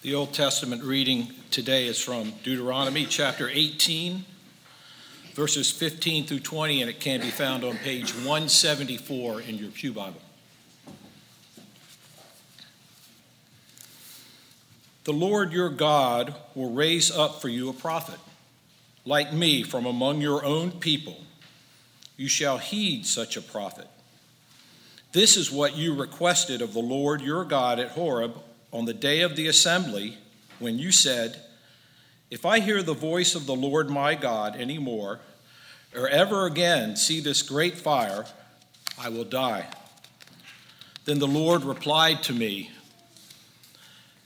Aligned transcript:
The 0.00 0.14
Old 0.14 0.32
Testament 0.32 0.84
reading 0.84 1.32
today 1.50 1.88
is 1.88 2.00
from 2.00 2.32
Deuteronomy 2.44 3.04
chapter 3.04 3.48
18, 3.48 4.24
verses 5.34 5.72
15 5.72 6.24
through 6.24 6.38
20, 6.38 6.82
and 6.82 6.88
it 6.88 7.00
can 7.00 7.20
be 7.20 7.30
found 7.30 7.64
on 7.64 7.76
page 7.78 8.14
174 8.14 9.40
in 9.40 9.58
your 9.58 9.72
Pew 9.72 9.92
Bible. 9.92 10.20
The 15.02 15.12
Lord 15.12 15.52
your 15.52 15.68
God 15.68 16.32
will 16.54 16.70
raise 16.70 17.10
up 17.10 17.42
for 17.42 17.48
you 17.48 17.68
a 17.68 17.72
prophet, 17.72 18.20
like 19.04 19.32
me, 19.32 19.64
from 19.64 19.84
among 19.84 20.20
your 20.20 20.44
own 20.44 20.70
people. 20.70 21.24
You 22.16 22.28
shall 22.28 22.58
heed 22.58 23.04
such 23.04 23.36
a 23.36 23.42
prophet. 23.42 23.88
This 25.10 25.36
is 25.36 25.50
what 25.50 25.76
you 25.76 25.92
requested 25.92 26.62
of 26.62 26.72
the 26.72 26.78
Lord 26.78 27.20
your 27.20 27.44
God 27.44 27.80
at 27.80 27.90
Horeb 27.90 28.36
on 28.72 28.84
the 28.84 28.94
day 28.94 29.20
of 29.20 29.36
the 29.36 29.46
assembly 29.46 30.18
when 30.58 30.78
you 30.78 30.92
said, 30.92 31.40
If 32.30 32.44
I 32.44 32.60
hear 32.60 32.82
the 32.82 32.94
voice 32.94 33.34
of 33.34 33.46
the 33.46 33.54
Lord 33.54 33.90
my 33.90 34.14
God 34.14 34.56
any 34.56 34.78
more, 34.78 35.20
or 35.94 36.08
ever 36.08 36.46
again 36.46 36.96
see 36.96 37.20
this 37.20 37.42
great 37.42 37.78
fire, 37.78 38.26
I 38.98 39.08
will 39.08 39.24
die. 39.24 39.66
Then 41.04 41.18
the 41.18 41.26
Lord 41.26 41.64
replied 41.64 42.22
to 42.24 42.32
me, 42.32 42.70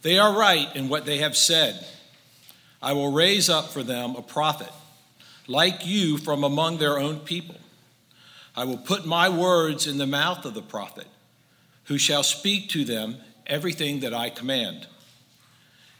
They 0.02 0.18
are 0.18 0.36
right 0.36 0.74
in 0.74 0.88
what 0.88 1.04
they 1.04 1.18
have 1.18 1.36
said. 1.36 1.86
I 2.82 2.94
will 2.94 3.12
raise 3.12 3.48
up 3.48 3.70
for 3.70 3.84
them 3.84 4.16
a 4.16 4.22
prophet, 4.22 4.72
like 5.46 5.86
you 5.86 6.18
from 6.18 6.42
among 6.42 6.78
their 6.78 6.98
own 6.98 7.20
people. 7.20 7.56
I 8.56 8.64
will 8.64 8.78
put 8.78 9.06
my 9.06 9.28
words 9.28 9.86
in 9.86 9.98
the 9.98 10.06
mouth 10.06 10.44
of 10.44 10.54
the 10.54 10.62
prophet, 10.62 11.06
who 11.84 11.96
shall 11.96 12.24
speak 12.24 12.68
to 12.70 12.84
them 12.84 13.16
everything 13.46 14.00
that 14.00 14.14
I 14.14 14.30
command. 14.30 14.86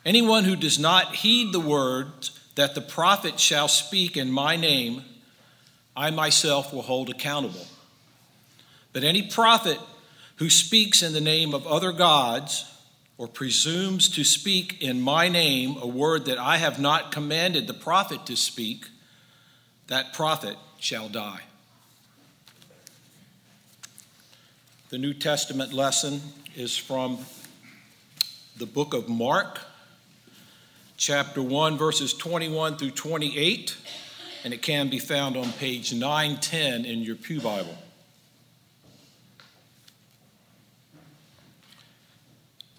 Anyone 0.05 0.45
who 0.45 0.57
does 0.57 0.79
not 0.79 1.17
heed 1.17 1.53
the 1.53 1.61
words 1.61 2.39
that 2.55 2.75
the 2.75 2.81
prophet 2.81 3.39
shall 3.39 3.69
speak 3.69 4.17
in 4.17 4.31
my 4.31 4.57
name, 4.57 5.05
I 5.97 6.11
myself 6.11 6.73
will 6.73 6.83
hold 6.83 7.09
accountable. 7.09 7.67
But 8.93 9.05
any 9.05 9.23
prophet 9.23 9.79
who 10.37 10.51
speaks 10.51 11.03
in 11.03 11.12
the 11.12 11.21
name 11.21 11.55
of 11.55 11.67
other 11.67 11.93
gods 11.93 12.69
or 13.17 13.29
presumes 13.29 14.09
to 14.09 14.25
speak 14.25 14.83
in 14.83 15.01
my 15.01 15.29
name 15.29 15.77
a 15.81 15.87
word 15.87 16.25
that 16.25 16.39
I 16.39 16.56
have 16.56 16.81
not 16.81 17.12
commanded 17.12 17.67
the 17.67 17.75
prophet 17.75 18.27
to 18.27 18.37
speak, 18.37 18.87
that 19.87 20.12
prophet 20.12 20.56
shall 20.79 21.09
die. 21.09 21.43
The 24.89 24.99
New 24.99 25.15
Testament 25.15 25.73
lesson 25.73 26.21
is 26.56 26.77
from 26.77 27.19
the 28.56 28.67
book 28.67 28.95
of 28.95 29.08
Mark, 29.08 29.61
chapter 30.97 31.42
1, 31.42 31.78
verses 31.78 32.12
21 32.14 32.77
through 32.77 32.91
28, 32.91 33.77
and 34.44 34.53
it 34.53 34.61
can 34.61 34.89
be 34.89 34.98
found 34.98 35.36
on 35.36 35.50
page 35.53 35.94
910 35.94 36.84
in 36.84 37.00
your 37.00 37.17
Pew 37.17 37.41
Bible. 37.41 37.77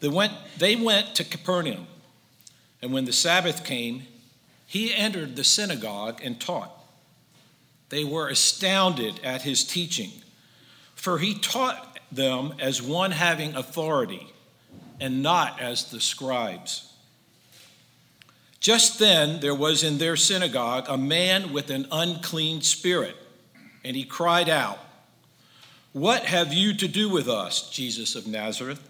They 0.02 0.10
went, 0.10 0.34
they 0.58 0.76
went 0.76 1.16
to 1.16 1.24
Capernaum, 1.24 1.88
and 2.82 2.94
when 2.94 3.06
the 3.06 3.14
Sabbath 3.14 3.64
came, 3.64 4.04
he 4.68 4.94
entered 4.94 5.36
the 5.36 5.44
synagogue 5.44 6.20
and 6.24 6.40
taught. 6.40 6.72
They 7.90 8.04
were 8.04 8.28
astounded 8.28 9.20
at 9.24 9.44
his 9.44 9.64
teaching, 9.64 10.12
for 10.96 11.20
he 11.20 11.36
taught 11.36 11.93
them 12.16 12.54
as 12.60 12.82
one 12.82 13.12
having 13.12 13.56
authority 13.56 14.34
and 15.00 15.22
not 15.22 15.62
as 15.62 15.92
the 15.92 16.00
scribes. 16.00 16.94
Just 18.60 18.98
then 18.98 19.42
there 19.42 19.56
was 19.56 19.84
in 19.84 19.98
their 19.98 20.16
synagogue 20.16 20.86
a 20.88 20.98
man 20.98 21.52
with 21.52 21.70
an 21.70 21.86
unclean 21.92 22.62
spirit, 22.62 23.18
and 23.84 23.96
he 23.96 24.06
cried 24.06 24.48
out, 24.48 24.80
What 25.92 26.24
have 26.24 26.54
you 26.54 26.74
to 26.76 26.88
do 26.88 27.10
with 27.10 27.28
us, 27.28 27.70
Jesus 27.70 28.16
of 28.16 28.26
Nazareth? 28.26 28.82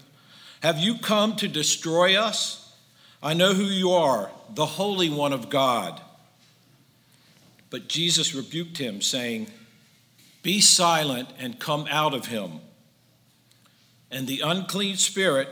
Have 0.61 0.77
you 0.77 0.99
come 0.99 1.35
to 1.37 1.47
destroy 1.47 2.15
us? 2.15 2.71
I 3.23 3.33
know 3.33 3.53
who 3.53 3.63
you 3.63 3.91
are, 3.91 4.29
the 4.53 4.65
Holy 4.65 5.09
One 5.09 5.33
of 5.33 5.49
God. 5.49 5.99
But 7.71 7.87
Jesus 7.87 8.35
rebuked 8.35 8.77
him, 8.77 9.01
saying, 9.01 9.47
Be 10.43 10.61
silent 10.61 11.29
and 11.39 11.59
come 11.59 11.87
out 11.89 12.13
of 12.13 12.27
him. 12.27 12.59
And 14.13 14.27
the 14.27 14.41
unclean 14.41 14.97
spirit, 14.97 15.49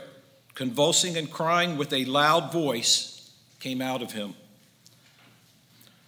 convulsing 0.54 1.16
and 1.16 1.28
crying 1.28 1.76
with 1.76 1.92
a 1.92 2.04
loud 2.04 2.52
voice, 2.52 3.32
came 3.58 3.82
out 3.82 4.02
of 4.02 4.12
him. 4.12 4.34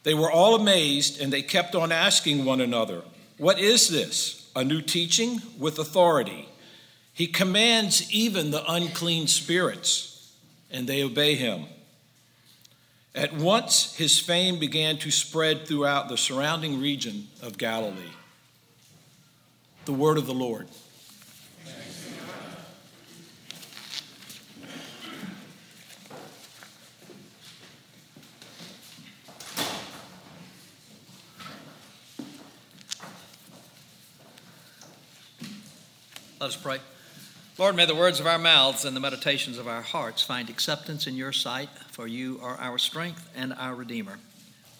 They 0.05 0.15
were 0.15 0.31
all 0.31 0.55
amazed, 0.55 1.21
and 1.21 1.33
they 1.33 1.43
kept 1.43 1.75
on 1.75 1.91
asking 1.91 2.45
one 2.45 2.61
another, 2.61 3.03
What 3.39 3.59
is 3.59 3.89
this? 3.89 4.49
A 4.55 4.63
new 4.63 4.81
teaching 4.81 5.43
with 5.59 5.81
authority. 5.81 6.49
He 7.13 7.27
commands 7.27 8.13
even 8.13 8.53
the 8.53 8.65
unclean 8.71 9.27
spirits, 9.27 10.33
and 10.71 10.87
they 10.87 11.03
obey 11.03 11.35
him. 11.35 11.65
At 13.17 13.35
once 13.35 13.97
his 13.97 14.21
fame 14.21 14.61
began 14.61 14.99
to 14.99 15.11
spread 15.11 15.67
throughout 15.67 16.09
the 16.09 16.17
surrounding 16.17 16.81
region 16.81 17.27
of 17.43 17.59
Galilee. 17.59 18.15
The 19.87 19.93
word 19.93 20.19
of 20.19 20.27
the 20.27 20.35
Lord. 20.35 20.69
Let 36.45 36.51
us 36.51 36.57
pray. 36.63 36.79
Lord, 37.57 37.75
may 37.75 37.87
the 37.87 37.95
words 37.95 38.21
of 38.21 38.27
our 38.27 38.39
mouths 38.39 38.85
and 38.85 38.95
the 38.95 39.01
meditations 39.01 39.57
of 39.57 39.67
our 39.67 39.81
hearts 39.81 40.21
find 40.21 40.51
acceptance 40.51 41.07
in 41.07 41.17
your 41.17 41.33
sight, 41.33 41.71
for 41.91 42.07
you 42.07 42.39
are 42.43 42.59
our 42.61 42.77
strength 42.77 43.31
and 43.35 43.55
our 43.55 43.75
Redeemer. 43.75 44.19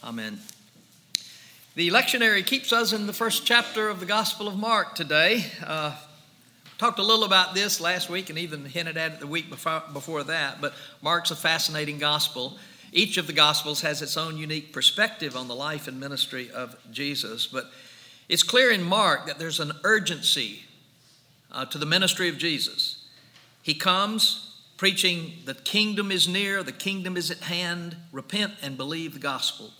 Amen. 0.05 0.41
The 1.75 1.89
lectionary 1.89 2.45
keeps 2.45 2.71
us 2.71 2.93
in 2.93 3.07
the 3.07 3.15
first 3.15 3.47
chapter 3.47 3.89
of 3.89 3.99
the 3.99 4.05
Gospel 4.05 4.47
of 4.47 4.59
Mark 4.59 4.95
today. 4.95 5.47
Uh, 5.67 5.97
talked 6.77 6.99
a 6.99 7.03
little 7.03 7.25
about 7.25 7.55
this 7.55 7.81
last 7.81 8.11
week 8.11 8.29
and 8.29 8.39
even 8.39 8.67
hinted 8.67 8.99
at 8.99 9.13
it 9.13 9.21
the 9.21 9.27
week 9.27 9.49
before, 9.49 9.83
before 9.95 10.23
that, 10.25 10.61
but 10.61 10.75
Mark's 11.01 11.31
a 11.31 11.37
fascinating 11.37 11.97
gospel. 11.97 12.59
Each 12.93 13.17
of 13.17 13.27
the 13.27 13.33
Gospels 13.33 13.81
has 13.81 14.03
its 14.03 14.19
own 14.19 14.37
unique 14.37 14.71
perspective 14.75 15.35
on 15.35 15.49
the 15.49 15.55
life 15.55 15.89
and 15.89 15.99
ministry 15.99 16.51
of 16.51 16.77
Jesus, 16.93 17.47
but 17.47 17.71
it's 18.29 18.43
clear 18.43 18.71
in 18.71 18.83
Mark 18.83 19.25
that 19.25 19.39
there's 19.39 19.61
an 19.61 19.73
urgency 19.83 20.65
uh, 21.55 21.65
to 21.67 21.79
the 21.79 21.87
ministry 21.87 22.29
of 22.29 22.37
Jesus. 22.37 23.07
He 23.63 23.75
comes 23.75 24.61
preaching, 24.77 25.33
The 25.45 25.55
kingdom 25.55 26.11
is 26.11 26.29
near, 26.29 26.63
the 26.63 26.73
kingdom 26.73 27.17
is 27.17 27.31
at 27.31 27.39
hand, 27.39 27.97
repent 28.13 28.55
and 28.63 28.77
believe 28.77 29.15
the 29.15 29.21
gospel. 29.21 29.71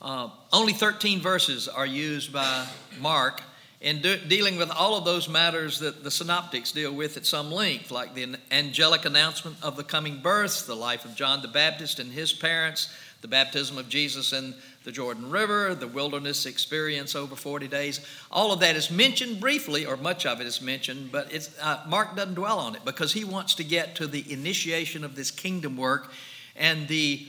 Uh, 0.00 0.28
only 0.52 0.74
13 0.74 1.20
verses 1.20 1.66
are 1.66 1.86
used 1.86 2.32
by 2.32 2.66
Mark 3.00 3.40
in 3.80 4.02
de- 4.02 4.18
dealing 4.26 4.56
with 4.56 4.70
all 4.70 4.96
of 4.96 5.04
those 5.04 5.28
matters 5.28 5.78
that 5.80 6.04
the 6.04 6.10
synoptics 6.10 6.72
deal 6.72 6.92
with 6.92 7.16
at 7.16 7.26
some 7.26 7.50
length, 7.50 7.90
like 7.90 8.14
the 8.14 8.36
angelic 8.50 9.04
announcement 9.04 9.56
of 9.62 9.76
the 9.76 9.84
coming 9.84 10.20
birth, 10.20 10.66
the 10.66 10.76
life 10.76 11.04
of 11.04 11.14
John 11.14 11.42
the 11.42 11.48
Baptist 11.48 11.98
and 11.98 12.12
his 12.12 12.32
parents, 12.32 12.92
the 13.22 13.28
baptism 13.28 13.78
of 13.78 13.88
Jesus 13.88 14.32
in 14.32 14.54
the 14.84 14.92
Jordan 14.92 15.30
River, 15.30 15.74
the 15.74 15.88
wilderness 15.88 16.46
experience 16.46 17.14
over 17.14 17.34
40 17.34 17.66
days. 17.68 18.00
All 18.30 18.52
of 18.52 18.60
that 18.60 18.76
is 18.76 18.90
mentioned 18.90 19.40
briefly, 19.40 19.84
or 19.84 19.96
much 19.96 20.26
of 20.26 20.40
it 20.40 20.46
is 20.46 20.60
mentioned, 20.60 21.10
but 21.10 21.50
uh, 21.60 21.82
Mark 21.88 22.14
doesn't 22.14 22.34
dwell 22.34 22.58
on 22.58 22.76
it 22.76 22.84
because 22.84 23.12
he 23.12 23.24
wants 23.24 23.54
to 23.54 23.64
get 23.64 23.96
to 23.96 24.06
the 24.06 24.30
initiation 24.32 25.02
of 25.02 25.16
this 25.16 25.30
kingdom 25.30 25.76
work 25.76 26.12
and 26.54 26.88
the 26.88 27.26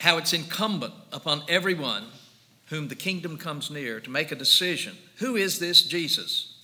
how 0.00 0.16
it's 0.16 0.32
incumbent 0.32 0.94
upon 1.12 1.42
everyone 1.48 2.04
whom 2.66 2.88
the 2.88 2.94
kingdom 2.94 3.36
comes 3.36 3.70
near 3.70 4.00
to 4.00 4.10
make 4.10 4.32
a 4.32 4.36
decision. 4.36 4.96
Who 5.16 5.36
is 5.36 5.58
this 5.58 5.82
Jesus? 5.82 6.56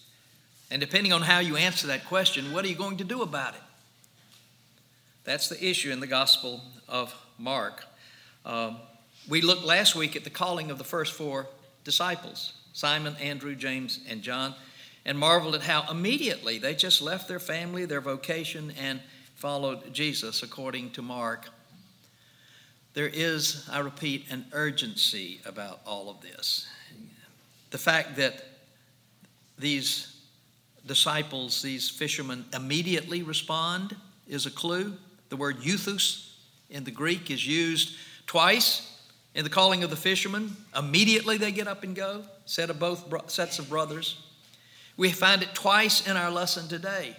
And 0.71 0.81
depending 0.81 1.13
on 1.13 1.23
how 1.23 1.41
you 1.41 1.57
answer 1.57 1.87
that 1.89 2.07
question, 2.07 2.53
what 2.53 2.65
are 2.65 2.69
you 2.69 2.75
going 2.75 2.97
to 2.97 3.05
do 3.05 3.23
about 3.23 3.55
it? 3.55 3.61
That's 5.25 5.49
the 5.49 5.63
issue 5.63 5.91
in 5.91 6.01
the 6.01 6.07
Gospel 6.07 6.63
of 6.89 7.15
Mark. 7.39 7.85
Um, 8.47 8.77
we 9.29 9.41
looked 9.41 9.65
last 9.65 9.97
week 9.97 10.15
at 10.15 10.23
the 10.23 10.31
calling 10.31 10.71
of 10.71 10.79
the 10.79 10.85
first 10.85 11.13
four 11.13 11.49
disciples 11.85 12.53
Simon, 12.73 13.17
Andrew, 13.21 13.55
James, 13.55 14.01
and 14.09 14.23
John, 14.23 14.55
and 15.05 15.19
marveled 15.19 15.55
at 15.55 15.63
how 15.63 15.85
immediately 15.91 16.59
they 16.59 16.75
just 16.75 17.03
left 17.03 17.27
their 17.27 17.41
family, 17.41 17.87
their 17.87 18.01
vocation, 18.01 18.73
and 18.81 19.01
followed 19.35 19.93
Jesus, 19.93 20.43
according 20.43 20.91
to 20.91 21.03
Mark. 21.03 21.49
There 22.95 23.09
is, 23.09 23.69
I 23.71 23.81
repeat, 23.81 24.27
an 24.31 24.47
urgency 24.53 25.41
about 25.45 25.81
all 25.87 26.09
of 26.09 26.21
this. 26.21 26.67
The 27.71 27.79
fact 27.79 28.17
that 28.17 28.45
these 29.59 30.17
disciples, 30.87 31.63
these 31.63 31.91
fishermen, 31.91 32.45
immediately 32.55 33.23
respond 33.23 33.97
is 34.29 34.47
a 34.47 34.51
clue. 34.51 34.95
The 35.31 35.37
word 35.37 35.59
euthus 35.59 36.35
in 36.71 36.85
the 36.85 36.91
Greek 36.91 37.31
is 37.31 37.47
used 37.47 37.97
twice 38.27 38.93
in 39.35 39.45
the 39.45 39.51
calling 39.51 39.85
of 39.85 39.91
the 39.91 39.97
fishermen. 39.97 40.57
Immediately 40.77 41.39
they 41.39 41.53
get 41.53 41.69
up 41.69 41.85
and 41.85 41.95
go, 41.95 42.25
set 42.45 42.71
of 42.71 42.79
both 42.79 43.09
bro- 43.09 43.27
sets 43.27 43.59
of 43.59 43.69
brothers. 43.69 44.17
We 44.97 45.11
find 45.11 45.43
it 45.43 45.55
twice 45.55 46.07
in 46.07 46.17
our 46.17 46.31
lesson 46.31 46.69
today. 46.69 47.17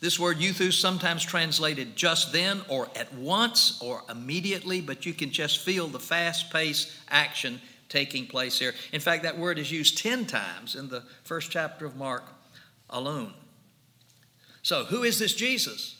This 0.00 0.18
word 0.18 0.38
euthus 0.38 0.74
sometimes 0.74 1.24
translated 1.24 1.96
just 1.96 2.32
then 2.32 2.60
or 2.68 2.88
at 2.96 3.14
once 3.14 3.80
or 3.80 4.02
immediately, 4.10 4.80
but 4.80 5.06
you 5.06 5.14
can 5.14 5.30
just 5.30 5.58
feel 5.60 5.86
the 5.86 6.00
fast 6.00 6.52
paced 6.52 6.92
action 7.08 7.60
taking 7.88 8.26
place 8.26 8.58
here. 8.58 8.74
In 8.92 9.00
fact, 9.00 9.22
that 9.22 9.38
word 9.38 9.58
is 9.58 9.72
used 9.72 9.98
10 9.98 10.26
times 10.26 10.74
in 10.74 10.88
the 10.88 11.02
first 11.22 11.50
chapter 11.50 11.86
of 11.86 11.96
Mark 11.96 12.24
alone. 12.90 13.32
So, 14.62 14.84
who 14.84 15.02
is 15.02 15.18
this 15.18 15.34
Jesus? 15.34 15.96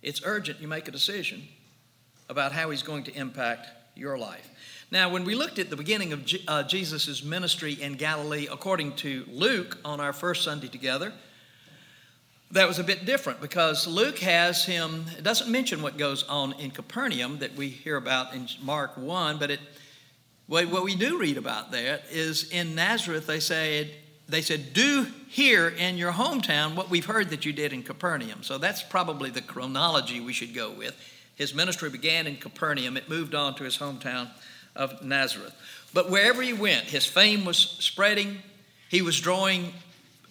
It's 0.00 0.20
urgent 0.24 0.60
you 0.60 0.68
make 0.68 0.86
a 0.86 0.92
decision 0.92 1.48
about 2.32 2.50
how 2.50 2.70
he's 2.70 2.82
going 2.82 3.04
to 3.04 3.14
impact 3.14 3.68
your 3.94 4.16
life. 4.16 4.50
Now, 4.90 5.10
when 5.10 5.24
we 5.24 5.34
looked 5.34 5.58
at 5.58 5.70
the 5.70 5.76
beginning 5.76 6.12
of 6.12 6.26
uh, 6.48 6.62
Jesus' 6.64 7.22
ministry 7.22 7.74
in 7.74 7.94
Galilee, 7.94 8.48
according 8.50 8.96
to 8.96 9.24
Luke 9.30 9.78
on 9.84 10.00
our 10.00 10.14
first 10.14 10.42
Sunday 10.42 10.68
together, 10.68 11.12
that 12.50 12.66
was 12.66 12.78
a 12.78 12.84
bit 12.84 13.04
different 13.04 13.40
because 13.40 13.86
Luke 13.86 14.18
has 14.20 14.64
him, 14.64 15.04
it 15.16 15.22
doesn't 15.22 15.50
mention 15.50 15.82
what 15.82 15.98
goes 15.98 16.22
on 16.24 16.54
in 16.54 16.70
Capernaum 16.70 17.38
that 17.38 17.54
we 17.54 17.68
hear 17.68 17.96
about 17.96 18.34
in 18.34 18.48
Mark 18.62 18.96
1, 18.96 19.38
but 19.38 19.50
it, 19.50 19.60
what 20.46 20.82
we 20.82 20.96
do 20.96 21.18
read 21.18 21.36
about 21.36 21.70
that 21.72 22.04
is 22.10 22.50
in 22.50 22.74
Nazareth, 22.74 23.26
they 23.26 23.40
said, 23.40 23.90
they 24.26 24.42
said, 24.42 24.72
Do 24.72 25.06
here 25.28 25.68
in 25.68 25.98
your 25.98 26.12
hometown 26.12 26.74
what 26.74 26.88
we've 26.88 27.04
heard 27.04 27.28
that 27.30 27.44
you 27.44 27.52
did 27.52 27.74
in 27.74 27.82
Capernaum. 27.82 28.42
So 28.42 28.56
that's 28.56 28.82
probably 28.82 29.28
the 29.30 29.42
chronology 29.42 30.20
we 30.20 30.32
should 30.32 30.54
go 30.54 30.70
with. 30.70 30.94
His 31.34 31.54
ministry 31.54 31.90
began 31.90 32.26
in 32.26 32.36
Capernaum, 32.36 32.96
it 32.96 33.08
moved 33.08 33.34
on 33.34 33.54
to 33.56 33.64
his 33.64 33.78
hometown 33.78 34.28
of 34.76 35.02
Nazareth. 35.02 35.54
But 35.94 36.10
wherever 36.10 36.42
he 36.42 36.52
went, 36.52 36.84
his 36.84 37.06
fame 37.06 37.44
was 37.44 37.58
spreading, 37.58 38.38
he 38.88 39.02
was 39.02 39.20
drawing 39.20 39.72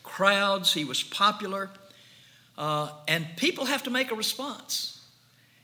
crowds, 0.03 0.73
he 0.73 0.85
was 0.85 1.03
popular. 1.03 1.69
Uh, 2.57 2.89
and 3.07 3.25
people 3.37 3.65
have 3.65 3.83
to 3.83 3.89
make 3.89 4.11
a 4.11 4.15
response. 4.15 4.99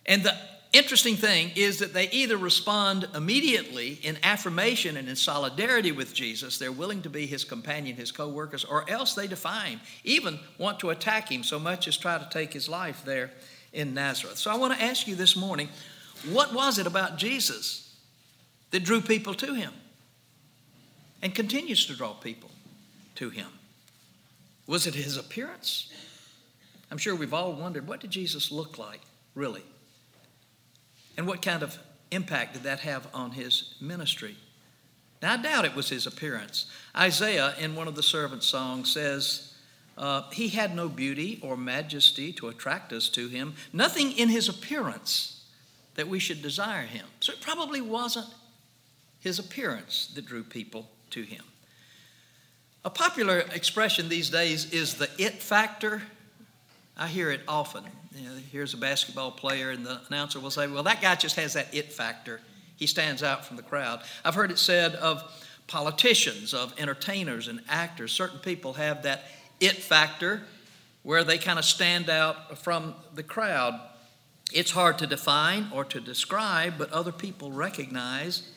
And 0.05 0.23
the 0.23 0.35
interesting 0.73 1.15
thing 1.15 1.51
is 1.55 1.79
that 1.79 1.93
they 1.93 2.09
either 2.09 2.37
respond 2.37 3.07
immediately 3.15 3.99
in 4.03 4.17
affirmation 4.23 4.97
and 4.97 5.09
in 5.09 5.15
solidarity 5.15 5.91
with 5.91 6.13
Jesus, 6.13 6.57
they're 6.57 6.71
willing 6.71 7.01
to 7.01 7.09
be 7.09 7.25
his 7.25 7.43
companion, 7.43 7.95
his 7.95 8.11
co 8.11 8.29
workers, 8.29 8.63
or 8.63 8.89
else 8.89 9.13
they 9.13 9.27
defy 9.27 9.67
him, 9.67 9.81
even 10.03 10.39
want 10.57 10.79
to 10.79 10.89
attack 10.89 11.31
him 11.31 11.43
so 11.43 11.59
much 11.59 11.87
as 11.87 11.97
try 11.97 12.17
to 12.17 12.27
take 12.29 12.53
his 12.53 12.69
life 12.69 13.03
there 13.05 13.31
in 13.73 13.93
Nazareth. 13.93 14.37
So 14.37 14.51
I 14.51 14.55
want 14.55 14.77
to 14.77 14.83
ask 14.83 15.07
you 15.07 15.15
this 15.15 15.35
morning 15.35 15.69
what 16.31 16.53
was 16.53 16.79
it 16.79 16.87
about 16.87 17.17
Jesus 17.17 17.95
that 18.71 18.83
drew 18.83 19.01
people 19.01 19.33
to 19.35 19.53
him 19.53 19.71
and 21.21 21.33
continues 21.33 21.85
to 21.87 21.95
draw 21.95 22.13
people 22.13 22.49
to 23.15 23.29
him? 23.29 23.47
Was 24.65 24.87
it 24.87 24.95
his 24.95 25.17
appearance? 25.17 25.91
I'm 26.91 26.97
sure 26.97 27.15
we've 27.15 27.33
all 27.33 27.53
wondered 27.53 27.87
what 27.87 27.99
did 27.99 28.11
Jesus 28.11 28.51
look 28.51 28.77
like, 28.77 29.01
really? 29.35 29.63
And 31.17 31.27
what 31.27 31.41
kind 31.41 31.63
of 31.63 31.77
impact 32.11 32.53
did 32.53 32.63
that 32.63 32.79
have 32.81 33.07
on 33.13 33.31
his 33.31 33.75
ministry? 33.81 34.37
Now, 35.21 35.33
I 35.33 35.37
doubt 35.37 35.65
it 35.65 35.75
was 35.75 35.89
his 35.89 36.05
appearance. 36.05 36.67
Isaiah, 36.95 37.55
in 37.59 37.75
one 37.75 37.87
of 37.87 37.95
the 37.95 38.03
servant 38.03 38.43
songs, 38.43 38.93
says, 38.93 39.53
uh, 39.97 40.29
He 40.31 40.49
had 40.49 40.75
no 40.75 40.89
beauty 40.89 41.39
or 41.41 41.57
majesty 41.57 42.31
to 42.33 42.47
attract 42.47 42.93
us 42.93 43.09
to 43.09 43.27
him, 43.27 43.55
nothing 43.73 44.11
in 44.11 44.29
his 44.29 44.47
appearance 44.47 45.43
that 45.95 46.07
we 46.07 46.19
should 46.19 46.41
desire 46.41 46.83
him. 46.83 47.05
So 47.19 47.33
it 47.33 47.41
probably 47.41 47.81
wasn't 47.81 48.27
his 49.19 49.39
appearance 49.39 50.07
that 50.15 50.25
drew 50.25 50.43
people 50.43 50.89
to 51.09 51.23
him. 51.23 51.43
A 52.85 52.89
popular 52.89 53.39
expression 53.39 54.07
these 54.07 54.29
days 54.29 54.71
is 54.71 54.93
the 54.95 55.09
it 55.17 55.33
factor. 55.33 56.03
I 56.95 57.07
hear 57.07 57.31
it 57.31 57.41
often. 57.47 57.83
You 58.15 58.29
know, 58.29 58.35
here's 58.51 58.73
a 58.73 58.77
basketball 58.77 59.31
player, 59.31 59.71
and 59.71 59.85
the 59.85 59.99
announcer 60.07 60.39
will 60.39 60.51
say, 60.51 60.67
Well, 60.67 60.83
that 60.83 61.01
guy 61.01 61.15
just 61.15 61.35
has 61.35 61.53
that 61.53 61.73
it 61.73 61.91
factor. 61.91 62.39
He 62.77 62.87
stands 62.87 63.23
out 63.23 63.43
from 63.43 63.57
the 63.57 63.63
crowd. 63.63 64.01
I've 64.23 64.35
heard 64.35 64.51
it 64.51 64.59
said 64.59 64.95
of 64.95 65.23
politicians, 65.67 66.53
of 66.53 66.73
entertainers, 66.79 67.47
and 67.47 67.61
actors. 67.67 68.11
Certain 68.11 68.39
people 68.39 68.73
have 68.73 69.03
that 69.03 69.25
it 69.59 69.77
factor 69.77 70.43
where 71.03 71.23
they 71.23 71.37
kind 71.37 71.57
of 71.57 71.65
stand 71.65 72.09
out 72.09 72.57
from 72.57 72.93
the 73.15 73.23
crowd. 73.23 73.79
It's 74.51 74.71
hard 74.71 74.97
to 74.99 75.07
define 75.07 75.67
or 75.73 75.85
to 75.85 75.99
describe, 75.99 76.77
but 76.77 76.91
other 76.91 77.11
people 77.11 77.51
recognize 77.51 78.51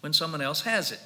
when 0.00 0.12
someone 0.12 0.42
else 0.42 0.62
has 0.62 0.92
it. 0.92 1.00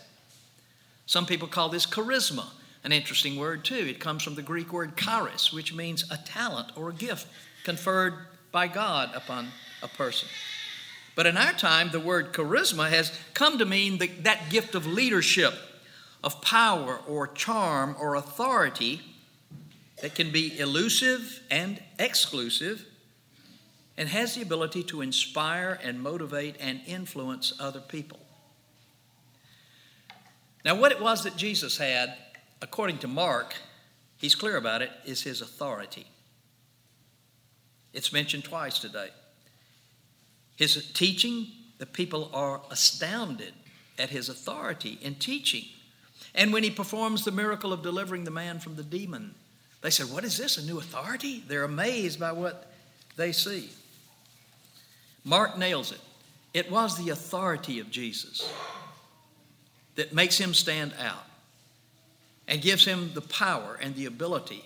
Some 1.06 1.25
people 1.25 1.49
call 1.49 1.69
this 1.69 1.87
charisma. 1.87 2.47
An 2.85 2.93
interesting 2.93 3.37
word, 3.37 3.65
too. 3.65 3.75
It 3.75 4.00
comes 4.00 4.23
from 4.23 4.35
the 4.35 4.43
Greek 4.43 4.73
word 4.73 4.97
charis, 4.97 5.53
which 5.53 5.75
means 5.75 6.05
a 6.11 6.17
talent 6.17 6.73
or 6.77 6.91
a 6.91 6.94
gift 6.94 7.27
conferred 7.65 8.15
by 8.53 8.69
God 8.69 9.11
upon 9.15 9.49
a 9.83 9.89
person. 9.89 10.29
But 11.15 11.27
in 11.27 11.37
our 11.37 11.53
time, 11.53 11.91
the 11.91 12.01
word 12.01 12.33
charisma 12.33 12.89
has 12.91 13.17
come 13.35 13.59
to 13.59 13.65
mean 13.65 13.99
the, 13.99 14.06
that 14.23 14.51
gift 14.51 14.75
of 14.75 14.87
leadership, 14.87 15.55
of 16.23 16.41
power 16.43 17.01
or 17.06 17.27
charm 17.27 17.97
or 17.99 18.15
authority 18.15 19.01
that 20.03 20.15
can 20.15 20.31
be 20.31 20.59
elusive 20.59 21.41
and 21.50 21.83
exclusive 21.99 22.85
and 23.97 24.09
has 24.09 24.35
the 24.35 24.43
ability 24.43 24.85
to 24.85 25.00
inspire 25.00 25.79
and 25.83 26.00
motivate 26.00 26.56
and 26.61 26.81
influence 26.87 27.53
other 27.59 27.81
people. 27.81 28.21
Now, 30.65 30.77
what 30.77 30.93
it 30.93 31.00
was 31.00 31.25
that 31.25 31.37
Jesus 31.37 31.79
had 31.79 32.15
according 32.61 32.99
to 32.99 33.09
Mark, 33.09 33.55
he's 34.17 34.35
clear 34.35 34.56
about 34.56 34.83
it, 34.83 34.91
is 35.05 35.23
his 35.23 35.41
authority. 35.41 36.06
It's 37.93 38.12
mentioned 38.12 38.44
twice 38.44 38.79
today. 38.79 39.09
His 40.56 40.91
teaching, 40.93 41.49
the 41.79 41.87
people 41.87 42.31
are 42.35 42.61
astounded 42.71 43.53
at 43.99 44.11
his 44.11 44.29
authority 44.29 44.99
in 45.01 45.15
teaching. 45.17 45.65
And 46.35 46.53
when 46.53 46.62
he 46.62 46.71
performs 46.71 47.25
the 47.25 47.33
miracle 47.33 47.73
of 47.73 47.83
delivering 47.83 48.25
the 48.25 48.31
man 48.31 48.59
from 48.59 48.77
the 48.77 48.83
demon, 48.83 49.35
they 49.81 49.91
said, 49.91 50.11
What 50.11 50.25
is 50.25 50.37
this? 50.37 50.59
A 50.59 50.65
new 50.65 50.79
authority? 50.79 51.45
They're 51.47 51.65
amazed 51.65 52.19
by 52.19 52.33
what 52.33 52.73
they 53.17 53.33
see. 53.33 53.70
Mark 55.25 55.58
nails 55.58 55.93
it. 55.93 56.01
It 56.55 56.70
was 56.70 56.97
the 56.97 57.11
authority 57.11 57.81
of 57.81 57.91
Jesus 57.91 58.51
that 59.97 60.13
makes 60.13 60.39
him 60.39 60.55
stand 60.55 60.94
out 61.01 61.27
and 62.47 62.63
gives 62.63 62.85
him 62.85 63.11
the 63.15 63.20
power 63.20 63.79
and 63.81 63.94
the 63.94 64.06
ability 64.06 64.65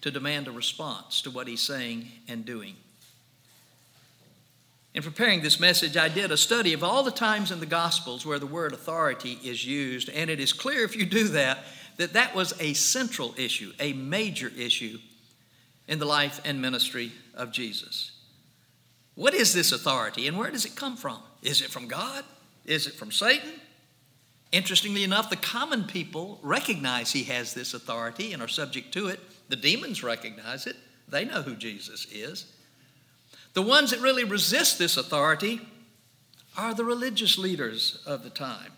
to 0.00 0.10
demand 0.10 0.48
a 0.48 0.50
response 0.50 1.22
to 1.22 1.30
what 1.30 1.46
he's 1.46 1.60
saying 1.60 2.08
and 2.26 2.44
doing. 2.44 2.74
In 4.94 5.02
preparing 5.02 5.40
this 5.40 5.58
message, 5.58 5.96
I 5.96 6.08
did 6.08 6.30
a 6.30 6.36
study 6.36 6.74
of 6.74 6.84
all 6.84 7.02
the 7.02 7.10
times 7.10 7.50
in 7.50 7.60
the 7.60 7.66
Gospels 7.66 8.26
where 8.26 8.38
the 8.38 8.46
word 8.46 8.74
authority 8.74 9.38
is 9.42 9.64
used, 9.64 10.10
and 10.10 10.28
it 10.28 10.38
is 10.38 10.52
clear 10.52 10.84
if 10.84 10.96
you 10.96 11.06
do 11.06 11.28
that 11.28 11.58
that 11.96 12.12
that 12.14 12.34
was 12.34 12.54
a 12.60 12.72
central 12.74 13.34
issue, 13.38 13.72
a 13.78 13.92
major 13.92 14.50
issue 14.56 14.98
in 15.88 15.98
the 15.98 16.04
life 16.04 16.40
and 16.44 16.60
ministry 16.60 17.12
of 17.34 17.52
Jesus. 17.52 18.12
What 19.14 19.34
is 19.34 19.52
this 19.52 19.72
authority 19.72 20.26
and 20.26 20.38
where 20.38 20.50
does 20.50 20.64
it 20.64 20.74
come 20.74 20.96
from? 20.96 21.18
Is 21.42 21.60
it 21.60 21.70
from 21.70 21.88
God? 21.88 22.24
Is 22.64 22.86
it 22.86 22.94
from 22.94 23.12
Satan? 23.12 23.52
Interestingly 24.52 25.04
enough, 25.04 25.30
the 25.30 25.36
common 25.36 25.84
people 25.84 26.38
recognize 26.42 27.12
he 27.12 27.24
has 27.24 27.54
this 27.54 27.74
authority 27.74 28.32
and 28.32 28.42
are 28.42 28.48
subject 28.48 28.92
to 28.94 29.08
it. 29.08 29.20
The 29.48 29.56
demons 29.56 30.02
recognize 30.02 30.66
it, 30.66 30.76
they 31.08 31.24
know 31.24 31.42
who 31.42 31.56
Jesus 31.56 32.06
is. 32.10 32.52
The 33.54 33.62
ones 33.62 33.90
that 33.90 34.00
really 34.00 34.24
resist 34.24 34.78
this 34.78 34.96
authority 34.96 35.60
are 36.56 36.74
the 36.74 36.84
religious 36.84 37.38
leaders 37.38 38.02
of 38.06 38.24
the 38.24 38.30
time. 38.30 38.72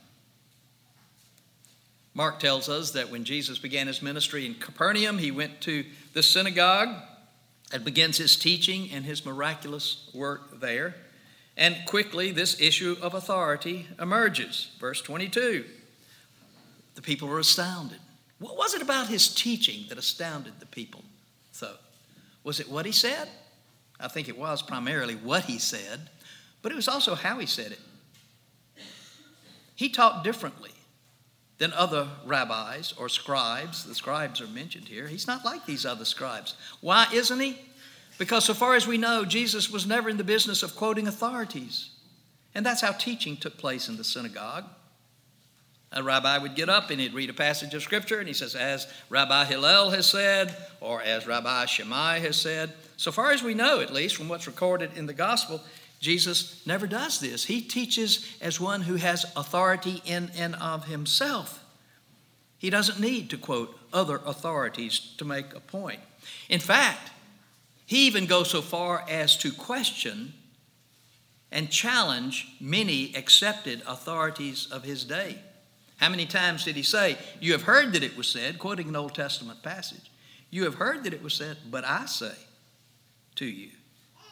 Mark 2.12 2.38
tells 2.38 2.68
us 2.68 2.92
that 2.92 3.10
when 3.10 3.24
Jesus 3.24 3.58
began 3.58 3.88
his 3.88 4.00
ministry 4.00 4.46
in 4.46 4.54
Capernaum, 4.54 5.18
he 5.18 5.32
went 5.32 5.60
to 5.62 5.84
the 6.12 6.22
synagogue 6.22 6.94
and 7.72 7.84
begins 7.84 8.18
his 8.18 8.36
teaching 8.36 8.88
and 8.92 9.04
his 9.04 9.26
miraculous 9.26 10.08
work 10.14 10.60
there. 10.60 10.94
And 11.56 11.76
quickly, 11.86 12.30
this 12.30 12.60
issue 12.60 12.96
of 13.02 13.14
authority 13.14 13.86
emerges. 14.00 14.70
Verse 14.80 15.02
22 15.02 15.64
the 16.94 17.02
people 17.02 17.26
were 17.26 17.40
astounded. 17.40 17.98
What 18.38 18.56
was 18.56 18.74
it 18.74 18.82
about 18.82 19.08
his 19.08 19.34
teaching 19.34 19.86
that 19.88 19.98
astounded 19.98 20.60
the 20.60 20.66
people 20.66 21.02
so? 21.50 21.74
Was 22.44 22.60
it 22.60 22.70
what 22.70 22.86
he 22.86 22.92
said? 22.92 23.28
I 24.00 24.08
think 24.08 24.28
it 24.28 24.38
was 24.38 24.62
primarily 24.62 25.14
what 25.14 25.44
he 25.44 25.58
said, 25.58 26.10
but 26.62 26.72
it 26.72 26.76
was 26.76 26.88
also 26.88 27.14
how 27.14 27.38
he 27.38 27.46
said 27.46 27.72
it. 27.72 27.80
He 29.74 29.88
taught 29.88 30.24
differently 30.24 30.70
than 31.58 31.72
other 31.72 32.08
rabbis 32.24 32.94
or 32.96 33.08
scribes. 33.08 33.84
The 33.84 33.94
scribes 33.94 34.40
are 34.40 34.46
mentioned 34.46 34.88
here. 34.88 35.06
He's 35.06 35.26
not 35.26 35.44
like 35.44 35.66
these 35.66 35.86
other 35.86 36.04
scribes. 36.04 36.54
Why 36.80 37.06
isn't 37.12 37.40
he? 37.40 37.58
Because 38.18 38.44
so 38.44 38.54
far 38.54 38.74
as 38.74 38.86
we 38.86 38.98
know, 38.98 39.24
Jesus 39.24 39.70
was 39.70 39.86
never 39.86 40.08
in 40.08 40.16
the 40.16 40.24
business 40.24 40.62
of 40.62 40.76
quoting 40.76 41.08
authorities. 41.08 41.90
And 42.54 42.64
that's 42.64 42.80
how 42.80 42.92
teaching 42.92 43.36
took 43.36 43.56
place 43.56 43.88
in 43.88 43.96
the 43.96 44.04
synagogue. 44.04 44.64
A 45.94 46.02
rabbi 46.02 46.36
would 46.38 46.56
get 46.56 46.68
up 46.68 46.90
and 46.90 47.00
he'd 47.00 47.14
read 47.14 47.30
a 47.30 47.34
passage 47.34 47.72
of 47.72 47.82
scripture 47.82 48.18
and 48.18 48.26
he 48.26 48.34
says, 48.34 48.56
as 48.56 48.88
Rabbi 49.08 49.44
Hillel 49.44 49.90
has 49.90 50.06
said, 50.06 50.54
or 50.80 51.00
as 51.00 51.26
Rabbi 51.26 51.66
Shammai 51.66 52.18
has 52.18 52.36
said. 52.36 52.72
So 52.96 53.12
far 53.12 53.30
as 53.30 53.42
we 53.42 53.54
know, 53.54 53.80
at 53.80 53.92
least 53.92 54.16
from 54.16 54.28
what's 54.28 54.48
recorded 54.48 54.90
in 54.96 55.06
the 55.06 55.12
gospel, 55.12 55.60
Jesus 56.00 56.66
never 56.66 56.88
does 56.88 57.20
this. 57.20 57.44
He 57.44 57.60
teaches 57.60 58.36
as 58.40 58.60
one 58.60 58.82
who 58.82 58.96
has 58.96 59.24
authority 59.36 60.02
in 60.04 60.30
and 60.36 60.56
of 60.56 60.86
himself. 60.86 61.64
He 62.58 62.70
doesn't 62.70 63.00
need 63.00 63.30
to 63.30 63.38
quote 63.38 63.78
other 63.92 64.20
authorities 64.26 64.98
to 65.18 65.24
make 65.24 65.54
a 65.54 65.60
point. 65.60 66.00
In 66.48 66.60
fact, 66.60 67.10
he 67.86 68.06
even 68.06 68.26
goes 68.26 68.50
so 68.50 68.62
far 68.62 69.04
as 69.08 69.36
to 69.38 69.52
question 69.52 70.32
and 71.52 71.70
challenge 71.70 72.48
many 72.60 73.14
accepted 73.14 73.80
authorities 73.86 74.66
of 74.72 74.82
his 74.82 75.04
day. 75.04 75.38
How 75.96 76.08
many 76.08 76.26
times 76.26 76.64
did 76.64 76.76
he 76.76 76.82
say, 76.82 77.16
You 77.40 77.52
have 77.52 77.62
heard 77.62 77.92
that 77.92 78.02
it 78.02 78.16
was 78.16 78.28
said, 78.28 78.58
quoting 78.58 78.88
an 78.88 78.96
Old 78.96 79.14
Testament 79.14 79.62
passage, 79.62 80.10
You 80.50 80.64
have 80.64 80.74
heard 80.74 81.04
that 81.04 81.14
it 81.14 81.22
was 81.22 81.34
said, 81.34 81.56
but 81.70 81.84
I 81.84 82.06
say 82.06 82.34
to 83.36 83.46
you, 83.46 83.70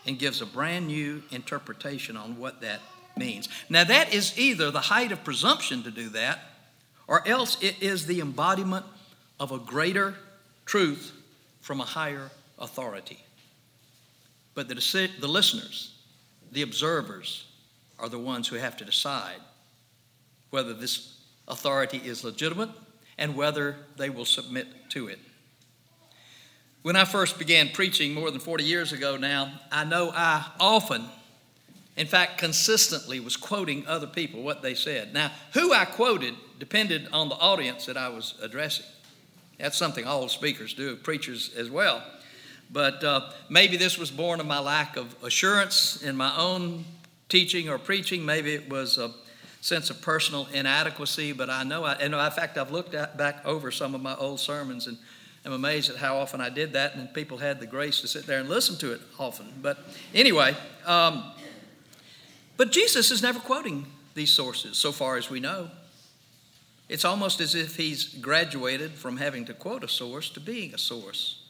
and 0.06 0.18
gives 0.18 0.40
a 0.40 0.46
brand 0.46 0.86
new 0.86 1.22
interpretation 1.30 2.16
on 2.16 2.38
what 2.38 2.60
that 2.60 2.80
means. 3.16 3.48
Now, 3.68 3.84
that 3.84 4.12
is 4.12 4.38
either 4.38 4.70
the 4.70 4.80
height 4.80 5.12
of 5.12 5.24
presumption 5.24 5.82
to 5.84 5.90
do 5.90 6.08
that, 6.10 6.40
or 7.06 7.26
else 7.26 7.62
it 7.62 7.82
is 7.82 8.06
the 8.06 8.20
embodiment 8.20 8.84
of 9.38 9.52
a 9.52 9.58
greater 9.58 10.14
truth 10.66 11.12
from 11.60 11.80
a 11.80 11.84
higher 11.84 12.30
authority. 12.58 13.18
But 14.54 14.68
the, 14.68 15.10
the 15.20 15.28
listeners, 15.28 15.94
the 16.50 16.62
observers, 16.62 17.46
are 17.98 18.08
the 18.08 18.18
ones 18.18 18.48
who 18.48 18.56
have 18.56 18.76
to 18.78 18.84
decide 18.84 19.40
whether 20.50 20.74
this 20.74 21.21
authority 21.48 21.98
is 21.98 22.24
legitimate 22.24 22.70
and 23.18 23.36
whether 23.36 23.76
they 23.96 24.10
will 24.10 24.24
submit 24.24 24.66
to 24.90 25.08
it. 25.08 25.18
When 26.82 26.96
I 26.96 27.04
first 27.04 27.38
began 27.38 27.68
preaching 27.68 28.12
more 28.12 28.30
than 28.30 28.40
40 28.40 28.64
years 28.64 28.92
ago 28.92 29.16
now, 29.16 29.52
I 29.70 29.84
know 29.84 30.10
I 30.12 30.44
often, 30.58 31.04
in 31.96 32.08
fact, 32.08 32.38
consistently 32.38 33.20
was 33.20 33.36
quoting 33.36 33.86
other 33.86 34.08
people 34.08 34.42
what 34.42 34.62
they 34.62 34.74
said. 34.74 35.14
Now, 35.14 35.30
who 35.54 35.72
I 35.72 35.84
quoted 35.84 36.34
depended 36.58 37.08
on 37.12 37.28
the 37.28 37.36
audience 37.36 37.86
that 37.86 37.96
I 37.96 38.08
was 38.08 38.34
addressing. 38.42 38.86
That's 39.58 39.76
something 39.76 40.04
all 40.04 40.28
speakers 40.28 40.74
do, 40.74 40.96
preachers 40.96 41.54
as 41.56 41.70
well. 41.70 42.02
But 42.72 43.04
uh, 43.04 43.30
maybe 43.48 43.76
this 43.76 43.96
was 43.96 44.10
born 44.10 44.40
of 44.40 44.46
my 44.46 44.58
lack 44.58 44.96
of 44.96 45.14
assurance 45.22 46.02
in 46.02 46.16
my 46.16 46.34
own 46.36 46.84
teaching 47.28 47.68
or 47.68 47.78
preaching. 47.78 48.24
Maybe 48.24 48.54
it 48.54 48.68
was 48.68 48.98
a 48.98 49.12
sense 49.62 49.88
of 49.88 50.02
personal 50.02 50.46
inadequacy. 50.52 51.32
But 51.32 51.48
I 51.48 51.62
know, 51.62 51.84
I, 51.84 51.94
and 51.94 52.12
in 52.12 52.30
fact, 52.32 52.58
I've 52.58 52.70
looked 52.70 52.92
at, 52.92 53.16
back 53.16 53.46
over 53.46 53.70
some 53.70 53.94
of 53.94 54.02
my 54.02 54.14
old 54.16 54.40
sermons 54.40 54.86
and 54.86 54.98
I'm 55.44 55.52
amazed 55.52 55.90
at 55.90 55.96
how 55.96 56.18
often 56.18 56.40
I 56.40 56.50
did 56.50 56.74
that, 56.74 56.94
and 56.94 57.12
people 57.12 57.38
had 57.38 57.58
the 57.58 57.66
grace 57.66 58.00
to 58.02 58.06
sit 58.06 58.26
there 58.26 58.38
and 58.38 58.48
listen 58.48 58.76
to 58.78 58.92
it 58.92 59.00
often. 59.18 59.52
But 59.60 59.78
anyway, 60.14 60.54
um, 60.86 61.32
but 62.56 62.70
Jesus 62.70 63.10
is 63.10 63.22
never 63.22 63.40
quoting 63.40 63.86
these 64.14 64.30
sources, 64.30 64.76
so 64.76 64.92
far 64.92 65.16
as 65.16 65.30
we 65.30 65.40
know. 65.40 65.70
It's 66.88 67.04
almost 67.04 67.40
as 67.40 67.56
if 67.56 67.74
he's 67.74 68.04
graduated 68.04 68.92
from 68.92 69.16
having 69.16 69.44
to 69.46 69.54
quote 69.54 69.82
a 69.82 69.88
source 69.88 70.30
to 70.30 70.40
being 70.40 70.74
a 70.74 70.78
source. 70.78 71.42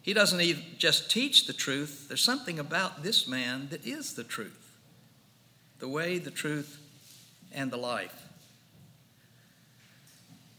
He 0.00 0.14
doesn't 0.14 0.40
even 0.40 0.62
just 0.78 1.10
teach 1.10 1.46
the 1.46 1.52
truth, 1.52 2.06
there's 2.08 2.22
something 2.22 2.58
about 2.58 3.02
this 3.02 3.28
man 3.28 3.68
that 3.70 3.86
is 3.86 4.14
the 4.14 4.24
truth 4.24 4.62
the 5.78 5.88
way, 5.88 6.16
the 6.18 6.30
truth, 6.30 6.80
and 7.56 7.70
the 7.70 7.76
life. 7.76 8.14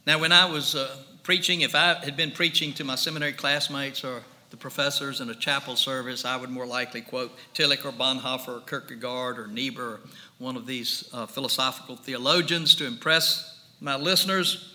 Now, 0.05 0.19
when 0.19 0.31
I 0.31 0.45
was 0.45 0.75
uh, 0.75 0.93
preaching, 1.23 1.61
if 1.61 1.75
I 1.75 1.93
had 1.93 2.17
been 2.17 2.31
preaching 2.31 2.73
to 2.73 2.83
my 2.83 2.95
seminary 2.95 3.33
classmates 3.33 4.03
or 4.03 4.23
the 4.49 4.57
professors 4.57 5.19
in 5.19 5.29
a 5.29 5.35
chapel 5.35 5.75
service, 5.75 6.25
I 6.25 6.37
would 6.37 6.49
more 6.49 6.65
likely 6.65 7.01
quote 7.01 7.37
Tillich 7.53 7.85
or 7.85 7.91
Bonhoeffer 7.91 8.57
or 8.57 8.61
Kierkegaard 8.61 9.37
or 9.37 9.47
Niebuhr 9.47 9.83
or 9.83 9.99
one 10.39 10.55
of 10.55 10.65
these 10.65 11.09
uh, 11.13 11.25
philosophical 11.25 11.97
theologians 11.97 12.75
to 12.75 12.85
impress 12.85 13.61
my 13.81 13.95
listeners. 13.95 14.73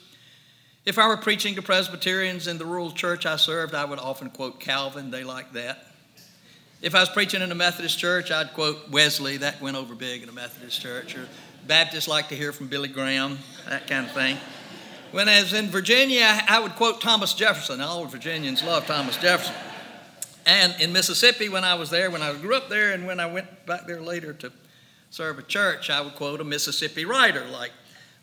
If 0.85 0.99
I 0.99 1.09
were 1.09 1.17
preaching 1.17 1.55
to 1.55 1.63
Presbyterians 1.63 2.47
in 2.47 2.59
the 2.59 2.67
rural 2.67 2.91
church 2.91 3.25
I 3.25 3.37
served, 3.37 3.75
I 3.75 3.85
would 3.85 3.99
often 3.99 4.31
quote 4.31 4.61
Calvin. 4.61 5.11
They 5.11 5.25
like 5.25 5.53
that. 5.53 5.87
If 6.83 6.95
I 6.97 7.01
was 7.01 7.09
preaching 7.09 7.41
in 7.41 7.53
a 7.53 7.55
Methodist 7.55 7.99
church, 7.99 8.33
I'd 8.33 8.53
quote 8.55 8.91
Wesley. 8.91 9.37
That 9.37 9.63
went 9.63 9.77
over 9.77 9.95
big 9.95 10.23
in 10.25 10.29
a 10.29 10.33
Methodist 10.33 10.81
church. 10.81 11.17
Or 11.17 11.29
Baptists 11.67 12.09
like 12.09 12.29
to 12.29 12.35
hear 12.35 12.53
from 12.53 12.67
Billy 12.67 12.89
Graham, 12.89 13.39
that 13.69 13.87
kind 13.87 14.07
of 14.07 14.13
thing. 14.13 14.37
When 15.13 15.29
I 15.29 15.41
was 15.41 15.53
in 15.53 15.69
Virginia, 15.69 16.41
I 16.49 16.59
would 16.59 16.75
quote 16.75 17.01
Thomas 17.01 17.35
Jefferson. 17.35 17.81
All 17.81 18.05
Virginians 18.07 18.65
love 18.65 18.87
Thomas 18.87 19.17
Jefferson. 19.17 19.55
And 20.45 20.75
in 20.81 20.93
Mississippi, 20.93 21.49
when 21.49 21.63
I 21.63 21.75
was 21.75 21.91
there, 21.91 22.11
when 22.11 22.23
I 22.23 22.35
grew 22.35 22.57
up 22.57 22.69
there, 22.69 22.93
and 22.93 23.07
when 23.07 23.21
I 23.21 23.27
went 23.27 23.67
back 23.67 23.87
there 23.87 24.01
later 24.01 24.33
to 24.33 24.51
serve 25.11 25.39
a 25.39 25.43
church, 25.43 25.89
I 25.89 26.01
would 26.01 26.17
quote 26.17 26.41
a 26.41 26.45
Mississippi 26.45 27.05
writer 27.05 27.45
like 27.45 27.71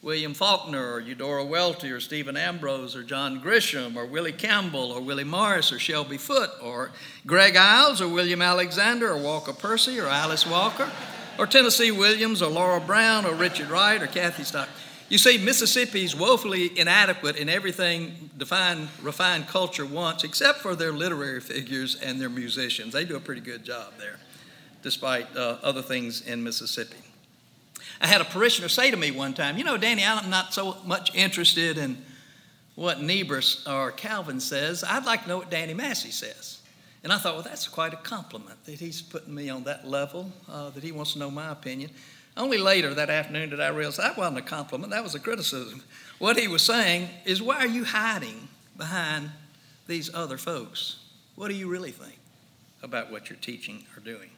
William 0.02 0.34
Faulkner 0.34 0.94
or 0.94 1.00
Eudora 1.00 1.46
Welty 1.46 1.92
or 1.92 2.00
Stephen 2.00 2.36
Ambrose 2.36 2.96
or 2.96 3.04
John 3.04 3.40
Grisham 3.40 3.96
or 3.96 4.06
Willie 4.06 4.32
Campbell 4.34 4.92
or 4.92 5.00
Willie 5.00 5.24
Morris 5.24 5.72
or 5.72 5.80
Shelby 5.80 6.18
Foote 6.18 6.52
or 6.62 6.92
Greg 7.26 7.56
Iles 7.56 8.02
or 8.02 8.10
William 8.10 8.42
Alexander 8.42 9.12
or 9.12 9.18
Walker 9.18 9.54
Percy 9.54 10.00
or 10.00 10.08
Alice 10.08 10.46
Walker 10.46 10.90
or 11.40 11.48
Tennessee 11.48 11.90
Williams 11.90 12.42
or 12.42 12.52
Larry 12.52 12.82
Brown 12.82 13.26
or 13.26 13.34
Richard 13.34 13.70
Wright 13.70 14.04
or 14.04 14.08
Kathy 14.08 14.44
Stock. 14.44 14.68
You 15.08 15.18
see, 15.18 15.38
Mississippi 15.38 16.04
is 16.04 16.14
woefully 16.14 16.78
inadequate 16.78 17.38
in 17.38 17.48
everything 17.48 18.30
defined, 18.38 18.90
refined 19.02 19.48
culture 19.48 19.86
wants, 19.86 20.26
except 20.26 20.60
for 20.60 20.76
their 20.76 20.92
literary 20.92 21.40
figures 21.40 21.96
and 21.96 22.20
their 22.20 22.30
musicians. 22.30 22.94
They 22.94 23.06
do 23.06 23.16
a 23.16 23.22
pretty 23.22 23.42
good 23.42 23.64
job 23.64 23.94
there, 23.98 24.18
despite 24.84 25.34
uh, 25.36 25.58
other 25.64 25.82
things 25.82 26.22
in 26.28 26.44
Mississippi. 26.44 26.98
I 28.02 28.08
had 28.08 28.20
a 28.20 28.26
parishioner 28.26 28.70
say 28.70 28.92
to 28.92 28.98
me 28.98 29.10
one 29.10 29.34
time, 29.34 29.58
You 29.58 29.64
know, 29.64 29.78
Danny, 29.78 30.04
I'm 30.04 30.30
not 30.30 30.54
so 30.54 30.78
much 30.86 31.16
interested 31.16 31.78
in 31.78 32.04
what 32.76 33.02
Niebuhr 33.02 33.42
or 33.66 33.92
Calvin 33.92 34.42
says. 34.42 34.84
I'd 34.84 35.06
like 35.06 35.24
to 35.24 35.30
know 35.30 35.38
what 35.38 35.50
Danny 35.50 35.74
Massey 35.74 36.12
says. 36.12 36.59
And 37.04 37.14
I 37.14 37.18
thought, 37.18 37.36
well, 37.36 37.44
that's 37.44 37.68
quite 37.68 37.94
a 37.94 37.98
compliment 37.98 38.64
that 38.66 38.80
he's 38.80 39.02
putting 39.02 39.34
me 39.34 39.50
on 39.50 39.64
that 39.64 39.88
level, 39.88 40.32
uh, 40.50 40.70
that 40.72 40.84
he 40.84 40.92
wants 40.92 41.14
to 41.14 41.20
know 41.20 41.32
my 41.32 41.52
opinion. 41.52 41.92
Only 42.36 42.58
later 42.58 42.94
that 42.94 43.10
afternoon 43.10 43.50
did 43.50 43.60
I 43.60 43.70
realize 43.70 43.98
that 43.98 44.18
wasn't 44.18 44.38
a 44.38 44.42
compliment, 44.42 44.92
that 44.92 45.04
was 45.04 45.16
a 45.16 45.20
criticism. 45.20 45.84
What 46.20 46.38
he 46.38 46.48
was 46.48 46.62
saying 46.62 47.10
is, 47.26 47.42
why 47.42 47.58
are 47.58 47.68
you 47.68 47.86
hiding 47.86 48.48
behind 48.78 49.30
these 49.88 50.14
other 50.14 50.38
folks? 50.38 50.98
What 51.36 51.48
do 51.50 51.56
you 51.56 51.70
really 51.70 51.92
think 51.92 52.18
about 52.84 53.12
what 53.12 53.30
you're 53.30 53.40
teaching 53.40 53.86
or 53.96 54.02
doing? 54.02 54.30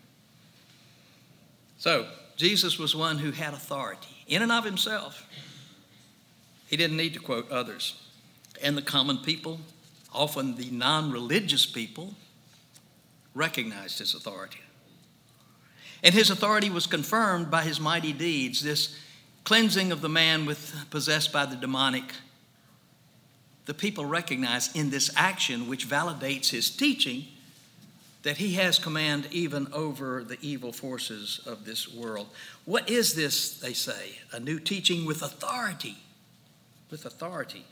So, 1.78 2.08
Jesus 2.38 2.80
was 2.80 2.96
one 2.96 3.18
who 3.18 3.32
had 3.32 3.54
authority 3.54 4.24
in 4.28 4.42
and 4.42 4.52
of 4.52 4.64
himself. 4.64 5.28
He 6.68 6.78
didn't 6.78 6.98
need 6.98 7.14
to 7.14 7.20
quote 7.20 7.52
others. 7.52 8.02
And 8.64 8.78
the 8.78 8.82
common 8.82 9.18
people, 9.18 9.60
often 10.14 10.56
the 10.56 10.70
non 10.72 11.12
religious 11.12 11.66
people, 11.66 12.14
recognized 13.34 14.00
his 14.00 14.14
authority. 14.14 14.60
And 16.04 16.14
his 16.14 16.30
authority 16.30 16.70
was 16.70 16.88
confirmed 16.88 17.52
by 17.52 17.64
his 17.64 17.80
mighty 17.80 18.14
deeds, 18.14 18.64
this 18.64 18.98
cleansing 19.44 19.92
of 19.92 20.02
the 20.02 20.10
man 20.10 20.46
with, 20.46 20.86
possessed 20.90 21.32
by 21.32 21.46
the 21.46 21.56
demonic. 21.56 22.14
The 23.66 23.74
people 23.74 24.06
recognize 24.06 24.76
in 24.76 24.90
this 24.90 25.12
action, 25.16 25.68
which 25.68 25.88
validates 25.88 26.50
his 26.50 26.70
teaching, 26.70 27.26
that 28.24 28.38
he 28.38 28.54
has 28.54 28.78
command 28.78 29.28
even 29.32 29.68
over 29.74 30.24
the 30.24 30.38
evil 30.42 30.72
forces 30.72 31.40
of 31.46 31.66
this 31.66 31.92
world. 31.92 32.28
What 32.66 32.90
is 32.90 33.14
this, 33.14 33.60
they 33.60 33.74
say? 33.74 34.20
A 34.32 34.40
new 34.40 34.60
teaching 34.60 35.06
with 35.06 35.22
authority. 35.22 35.98
With 36.90 37.06
authority. 37.06 37.66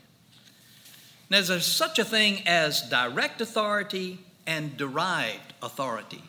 Now, 1.29 1.41
there's 1.41 1.65
such 1.65 1.99
a 1.99 2.05
thing 2.05 2.47
as 2.47 2.81
direct 2.81 3.41
authority 3.41 4.19
and 4.47 4.75
derived 4.77 5.53
authority. 5.61 6.23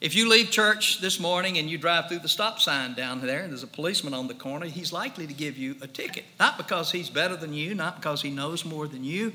If 0.00 0.14
you 0.14 0.28
leave 0.28 0.50
church 0.50 1.00
this 1.00 1.18
morning 1.18 1.56
and 1.56 1.70
you 1.70 1.78
drive 1.78 2.08
through 2.08 2.18
the 2.18 2.28
stop 2.28 2.60
sign 2.60 2.94
down 2.94 3.22
there 3.22 3.40
and 3.40 3.50
there's 3.50 3.62
a 3.62 3.66
policeman 3.66 4.12
on 4.12 4.28
the 4.28 4.34
corner, 4.34 4.66
he's 4.66 4.92
likely 4.92 5.26
to 5.26 5.32
give 5.32 5.56
you 5.56 5.76
a 5.80 5.86
ticket. 5.86 6.24
Not 6.38 6.58
because 6.58 6.92
he's 6.92 7.08
better 7.08 7.36
than 7.36 7.54
you, 7.54 7.74
not 7.74 7.96
because 7.96 8.20
he 8.20 8.30
knows 8.30 8.64
more 8.64 8.86
than 8.86 9.02
you, 9.02 9.32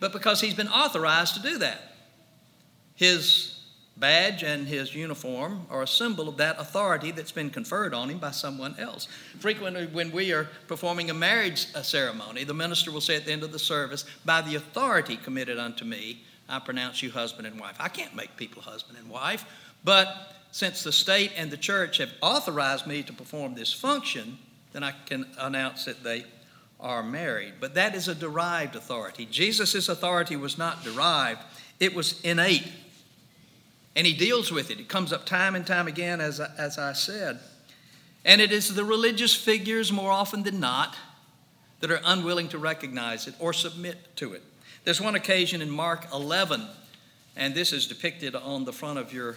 but 0.00 0.12
because 0.12 0.42
he's 0.42 0.52
been 0.52 0.68
authorized 0.68 1.36
to 1.36 1.42
do 1.42 1.58
that. 1.58 1.94
His 2.94 3.54
badge 3.96 4.42
and 4.42 4.66
his 4.66 4.94
uniform 4.94 5.66
are 5.70 5.82
a 5.82 5.86
symbol 5.86 6.28
of 6.28 6.36
that 6.36 6.60
authority 6.60 7.10
that's 7.10 7.32
been 7.32 7.48
conferred 7.48 7.94
on 7.94 8.10
him 8.10 8.18
by 8.18 8.32
someone 8.32 8.74
else. 8.78 9.06
Frequently, 9.38 9.86
when 9.86 10.10
we 10.10 10.32
are 10.32 10.48
performing 10.66 11.10
a 11.10 11.14
marriage 11.14 11.66
ceremony, 11.82 12.44
the 12.44 12.52
minister 12.52 12.90
will 12.90 13.00
say 13.00 13.16
at 13.16 13.24
the 13.24 13.32
end 13.32 13.42
of 13.42 13.52
the 13.52 13.58
service, 13.58 14.04
By 14.24 14.42
the 14.42 14.56
authority 14.56 15.16
committed 15.16 15.58
unto 15.58 15.84
me 15.84 16.24
I 16.48 16.58
pronounce 16.58 17.02
you 17.02 17.10
husband 17.10 17.46
and 17.46 17.58
wife. 17.58 17.76
I 17.78 17.88
can't 17.88 18.14
make 18.14 18.36
people 18.36 18.62
husband 18.62 18.98
and 18.98 19.08
wife, 19.08 19.44
but 19.82 20.34
since 20.50 20.82
the 20.82 20.92
state 20.92 21.32
and 21.36 21.50
the 21.50 21.56
church 21.56 21.98
have 21.98 22.12
authorized 22.22 22.86
me 22.86 23.02
to 23.02 23.12
perform 23.12 23.54
this 23.54 23.72
function, 23.72 24.38
then 24.72 24.84
I 24.84 24.92
can 25.06 25.26
announce 25.38 25.84
that 25.86 26.04
they 26.04 26.24
are 26.78 27.02
married. 27.02 27.54
But 27.60 27.74
that 27.74 27.94
is 27.94 28.08
a 28.08 28.14
derived 28.14 28.76
authority. 28.76 29.26
Jesus' 29.26 29.88
authority 29.88 30.36
was 30.36 30.58
not 30.58 30.84
derived, 30.84 31.40
it 31.80 31.94
was 31.94 32.20
innate. 32.22 32.70
And 33.96 34.06
he 34.06 34.12
deals 34.12 34.50
with 34.50 34.70
it. 34.70 34.80
It 34.80 34.88
comes 34.88 35.12
up 35.12 35.24
time 35.24 35.54
and 35.54 35.66
time 35.66 35.86
again, 35.86 36.20
as 36.20 36.40
I, 36.40 36.50
as 36.58 36.78
I 36.78 36.92
said. 36.92 37.38
And 38.24 38.40
it 38.40 38.50
is 38.50 38.74
the 38.74 38.84
religious 38.84 39.34
figures, 39.34 39.92
more 39.92 40.10
often 40.10 40.42
than 40.42 40.58
not, 40.58 40.96
that 41.80 41.90
are 41.90 42.00
unwilling 42.04 42.48
to 42.48 42.58
recognize 42.58 43.28
it 43.28 43.34
or 43.38 43.52
submit 43.52 44.16
to 44.16 44.32
it. 44.32 44.42
There's 44.84 45.00
one 45.00 45.14
occasion 45.14 45.62
in 45.62 45.70
Mark 45.70 46.06
11, 46.12 46.62
and 47.36 47.54
this 47.54 47.72
is 47.72 47.86
depicted 47.86 48.36
on 48.36 48.66
the 48.66 48.72
front 48.72 48.98
of 48.98 49.14
your 49.14 49.36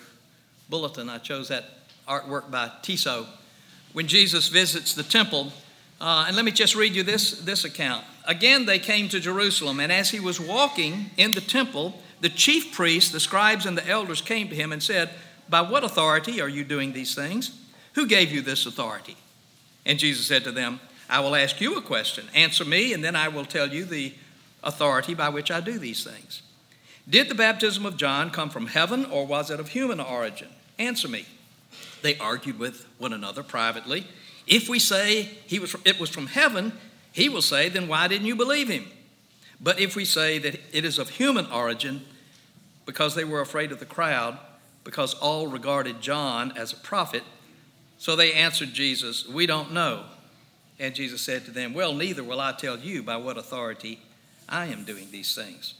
bulletin. 0.70 1.10
I 1.10 1.20
chose 1.20 1.48
that 1.48 1.64
artwork 2.06 2.52
by 2.52 2.70
Tissot. 2.82 3.26
When 3.94 4.08
Jesus 4.08 4.50
visits 4.50 4.94
the 4.94 5.04
temple, 5.04 5.54
uh, 6.02 6.26
and 6.28 6.36
let 6.36 6.44
me 6.44 6.52
just 6.52 6.76
read 6.76 6.94
you 6.94 7.02
this, 7.02 7.40
this 7.40 7.64
account. 7.64 8.04
Again, 8.26 8.66
they 8.66 8.78
came 8.78 9.08
to 9.08 9.22
Jerusalem, 9.22 9.80
and 9.80 9.90
as 9.90 10.10
he 10.10 10.20
was 10.20 10.38
walking 10.38 11.12
in 11.16 11.34
the 11.34 11.40
temple, 11.40 11.98
the 12.20 12.28
chief 12.28 12.74
priests, 12.74 13.12
the 13.12 13.20
scribes, 13.22 13.66
and 13.66 13.78
the 13.78 13.88
elders 13.88 14.20
came 14.20 14.50
to 14.50 14.56
him 14.56 14.74
and 14.74 14.84
said, 14.84 15.12
By 15.48 15.62
what 15.62 15.86
authority 15.86 16.42
are 16.42 16.50
you 16.50 16.66
doing 16.66 16.92
these 16.92 17.16
things? 17.16 17.58
Who 17.94 18.06
gave 18.06 18.34
you 18.34 18.42
this 18.42 18.66
authority? 18.66 19.16
And 19.86 19.98
Jesus 19.98 20.28
said 20.28 20.44
to 20.44 20.52
them, 20.52 20.82
I 21.10 21.22
will 21.22 21.36
ask 21.36 21.62
you 21.62 21.78
a 21.78 21.82
question. 21.82 22.26
Answer 22.36 22.66
me, 22.66 22.92
and 22.92 23.02
then 23.02 23.16
I 23.16 23.30
will 23.30 23.46
tell 23.46 23.70
you 23.70 23.86
the 23.86 24.14
authority 24.68 25.16
by 25.16 25.30
which 25.30 25.50
I 25.50 25.62
do 25.62 25.80
these 25.80 26.04
things. 26.04 26.44
Did 27.10 27.30
the 27.30 27.36
baptism 27.36 27.86
of 27.86 27.98
John 27.98 28.30
come 28.30 28.50
from 28.50 28.68
heaven, 28.68 29.06
or 29.06 29.26
was 29.26 29.50
it 29.50 29.60
of 29.60 29.70
human 29.70 30.00
origin? 30.00 30.50
Answer 30.78 31.08
me. 31.08 31.26
They 32.02 32.18
argued 32.18 32.60
with 32.60 32.86
one 32.98 33.14
another 33.14 33.42
privately. 33.42 34.06
If 34.46 34.70
we 34.70 34.78
say 34.78 35.24
he 35.48 35.58
was, 35.58 35.76
it 35.86 36.00
was 36.00 36.10
from 36.10 36.28
heaven, 36.28 36.74
he 37.14 37.30
will 37.30 37.42
say, 37.42 37.70
Then 37.70 37.88
why 37.88 38.08
didn't 38.08 38.28
you 38.28 38.36
believe 38.36 38.68
him? 38.68 38.86
But 39.60 39.80
if 39.80 39.96
we 39.96 40.06
say 40.06 40.38
that 40.40 40.60
it 40.72 40.86
is 40.86 41.00
of 41.00 41.10
human 41.10 41.48
origin, 41.48 42.06
because 42.86 43.16
they 43.16 43.24
were 43.24 43.42
afraid 43.42 43.72
of 43.72 43.80
the 43.80 43.86
crowd, 43.86 44.38
because 44.84 45.14
all 45.16 45.48
regarded 45.48 46.02
John 46.02 46.54
as 46.56 46.74
a 46.74 46.78
prophet, 46.78 47.24
so 47.98 48.16
they 48.16 48.34
answered 48.34 48.74
Jesus, 48.74 49.28
We 49.28 49.46
don't 49.46 49.72
know. 49.72 50.04
And 50.80 50.94
Jesus 50.94 51.22
said 51.22 51.46
to 51.46 51.52
them, 51.52 51.74
Well, 51.74 51.94
neither 51.94 52.24
will 52.24 52.42
I 52.42 52.52
tell 52.52 52.78
you 52.78 53.02
by 53.02 53.18
what 53.18 53.38
authority 53.38 54.00
I 54.50 54.68
am 54.68 54.84
doing 54.84 55.08
these 55.12 55.36
things. 55.36 55.74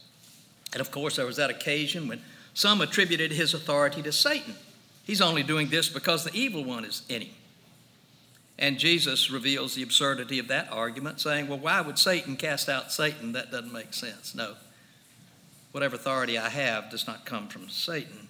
And 0.72 0.80
of 0.80 0.90
course, 0.90 1.16
there 1.16 1.26
was 1.26 1.36
that 1.36 1.50
occasion 1.50 2.08
when 2.08 2.20
some 2.54 2.80
attributed 2.80 3.32
his 3.32 3.54
authority 3.54 4.02
to 4.02 4.12
Satan. 4.12 4.54
He's 5.04 5.20
only 5.20 5.42
doing 5.42 5.68
this 5.68 5.88
because 5.88 6.24
the 6.24 6.34
evil 6.34 6.64
one 6.64 6.84
is 6.84 7.02
in 7.08 7.22
him. 7.22 7.34
And 8.58 8.78
Jesus 8.78 9.30
reveals 9.30 9.74
the 9.74 9.84
absurdity 9.84 10.38
of 10.38 10.48
that 10.48 10.70
argument, 10.70 11.20
saying, 11.20 11.46
Well, 11.46 11.58
why 11.58 11.80
would 11.80 11.98
Satan 11.98 12.36
cast 12.36 12.68
out 12.68 12.90
Satan? 12.90 13.32
That 13.32 13.52
doesn't 13.52 13.72
make 13.72 13.94
sense. 13.94 14.34
No. 14.34 14.54
Whatever 15.70 15.96
authority 15.96 16.36
I 16.36 16.48
have 16.48 16.90
does 16.90 17.06
not 17.06 17.24
come 17.24 17.46
from 17.46 17.68
Satan. 17.68 18.28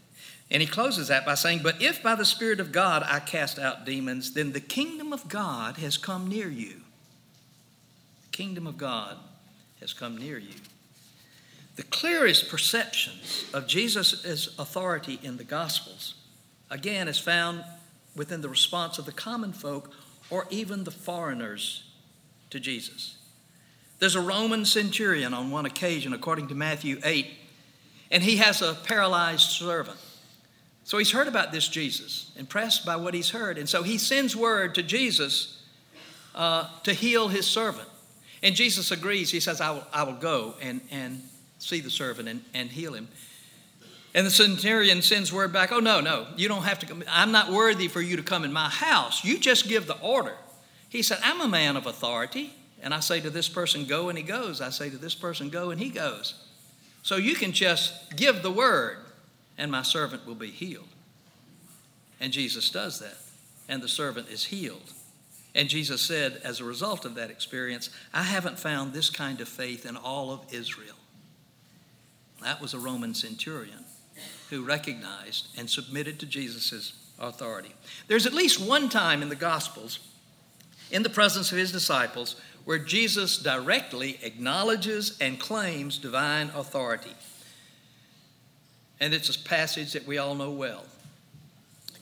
And 0.51 0.63
he 0.63 0.69
closes 0.69 1.09
that 1.09 1.25
by 1.25 1.35
saying, 1.35 1.61
But 1.63 1.81
if 1.81 2.03
by 2.03 2.15
the 2.15 2.25
Spirit 2.25 2.61
of 2.61 2.73
God 2.73 3.03
I 3.07 3.21
cast 3.21 3.59
out 3.59 3.87
demons, 3.87 4.35
then 4.35 4.53
the 4.53 4.61
kingdom 4.61 5.13
of 5.13 5.29
God 5.29 5.79
has 5.79 5.97
come 5.97 6.29
near 6.29 6.49
you. 6.49 6.83
The 8.31 8.37
kingdom 8.37 8.67
of 8.67 8.77
God 8.77 9.17
has 9.81 9.93
come 9.93 10.17
near 10.17 10.39
you. 10.39 10.55
The 11.77 11.85
clearest 11.85 12.49
perceptions 12.49 13.45
of 13.55 13.67
Jesus' 13.69 14.49
authority 14.59 15.21
in 15.23 15.37
the 15.37 15.45
Gospels, 15.45 16.15
again, 16.71 17.07
is 17.07 17.19
found 17.19 17.65
within 18.17 18.41
the 18.41 18.49
response 18.49 18.99
of 18.99 19.07
the 19.07 19.13
common 19.13 19.53
folk 19.53 19.93
or 20.29 20.47
even 20.51 20.85
the 20.85 20.91
foreigners 20.91 21.85
to 22.51 22.59
Jesus. 22.59 23.17
There's 23.99 24.17
a 24.17 24.21
Roman 24.21 24.65
centurion 24.65 25.35
on 25.35 25.51
one 25.51 25.67
occasion, 25.67 26.13
according 26.13 26.49
to 26.49 26.55
Matthew 26.55 27.01
8, 27.05 27.27
and 28.11 28.23
he 28.23 28.37
has 28.37 28.63
a 28.63 28.75
paralyzed 28.75 29.51
servant. 29.51 29.99
So 30.85 30.99
he's 30.99 31.11
heard 31.11 31.29
about 31.29 31.53
this 31.53 31.69
Jesus, 31.69 32.33
impressed 32.37 32.87
by 32.87 32.97
what 32.97 33.15
he's 33.15 33.31
heard, 33.31 33.59
and 33.59 33.69
so 33.69 33.83
he 33.83 33.99
sends 33.99 34.35
word 34.35 34.75
to 34.77 34.83
Jesus 34.83 35.63
uh, 36.35 36.69
to 36.85 36.93
heal 36.93 37.29
his 37.29 37.47
servant. 37.47 37.89
And 38.43 38.55
Jesus 38.55 38.91
agrees. 38.91 39.31
He 39.31 39.41
says, 39.41 39.61
I 39.61 39.71
will, 39.71 39.87
I 39.93 40.03
will 40.05 40.15
go 40.15 40.55
and, 40.61 40.81
and 40.91 41.23
see 41.59 41.81
the 41.81 41.91
servant 41.91 42.29
and, 42.29 42.43
and 42.55 42.71
heal 42.71 42.95
him. 42.95 43.09
And 44.15 44.27
the 44.27 44.31
centurion 44.31 45.03
sends 45.03 45.33
word 45.33 45.53
back, 45.53 45.71
Oh, 45.71 45.81
no, 45.81 46.01
no, 46.01 46.27
you 46.37 46.49
don't 46.49 46.63
have 46.63 46.79
to 46.81 46.87
come. 46.87 47.05
I'm 47.09 47.33
not 47.33 47.53
worthy 47.53 47.89
for 47.89 48.01
you 48.01 48.17
to 48.17 48.23
come 48.23 48.45
in 48.45 48.53
my 48.53 48.69
house. 48.69 49.25
You 49.25 49.39
just 49.39 49.69
give 49.69 49.87
the 49.87 49.99
order. 50.01 50.37
He 50.89 51.03
said, 51.03 51.19
I'm 51.23 51.41
a 51.41 51.49
man 51.49 51.77
of 51.77 51.87
authority. 51.87 52.55
And 52.81 52.95
I 52.95 53.01
say 53.01 53.21
to 53.21 53.31
this 53.31 53.49
person, 53.49 53.87
Go, 53.87 54.09
and 54.09 54.17
he 54.17 54.25
goes. 54.25 54.61
I 54.61 54.71
say 54.71 54.89
to 54.91 54.97
this 54.97 55.15
person, 55.15 55.51
Go, 55.51 55.71
and 55.71 55.81
he 55.81 55.91
goes. 55.91 56.45
So 57.03 57.17
you 57.17 57.35
can 57.35 57.53
just 57.53 58.17
give 58.17 58.43
the 58.43 58.51
word, 58.51 58.99
and 59.57 59.71
my 59.71 59.83
servant 59.83 60.27
will 60.27 60.35
be 60.35 60.51
healed. 60.51 60.89
And 62.21 62.33
Jesus 62.33 62.71
does 62.71 62.99
that, 63.01 63.17
and 63.69 63.83
the 63.83 63.89
servant 63.89 64.29
is 64.29 64.47
healed. 64.47 64.93
And 65.55 65.69
Jesus 65.69 66.01
said, 66.01 66.41
as 66.45 66.61
a 66.61 66.65
result 66.65 67.05
of 67.05 67.15
that 67.17 67.31
experience, 67.31 67.91
I 68.13 68.23
haven't 68.23 68.59
found 68.59 68.93
this 68.93 69.11
kind 69.11 69.41
of 69.41 69.49
faith 69.49 69.87
in 69.87 69.97
all 69.97 70.31
of 70.31 70.53
Israel. 70.53 70.95
That 72.43 72.61
was 72.61 72.75
a 72.75 72.79
Roman 72.79 73.15
centurion 73.15 73.85
who 74.51 74.65
recognized 74.65 75.49
and 75.57 75.69
submitted 75.69 76.21
to 76.21 76.27
Jesus' 76.27 76.93
authority. 77.19 77.75
There's 78.07 78.27
at 78.27 78.33
least 78.33 78.61
one 78.61 78.89
time 78.89 79.23
in 79.23 79.29
the 79.29 79.37
Gospels, 79.37 79.99
in 80.91 81.03
the 81.03 81.11
presence 81.11 81.51
of 81.51 81.59
his 81.59 81.73
disciples, 81.73 82.37
where 82.65 82.79
Jesus 82.79 83.39
directly 83.39 84.19
acknowledges 84.23 85.17
and 85.21 85.41
claims 85.41 85.99
divine 85.99 86.51
authority. 86.55 87.15
And 89.01 89.15
it's 89.15 89.35
a 89.35 89.39
passage 89.39 89.93
that 89.93 90.07
we 90.07 90.19
all 90.19 90.35
know 90.35 90.51
well. 90.51 90.85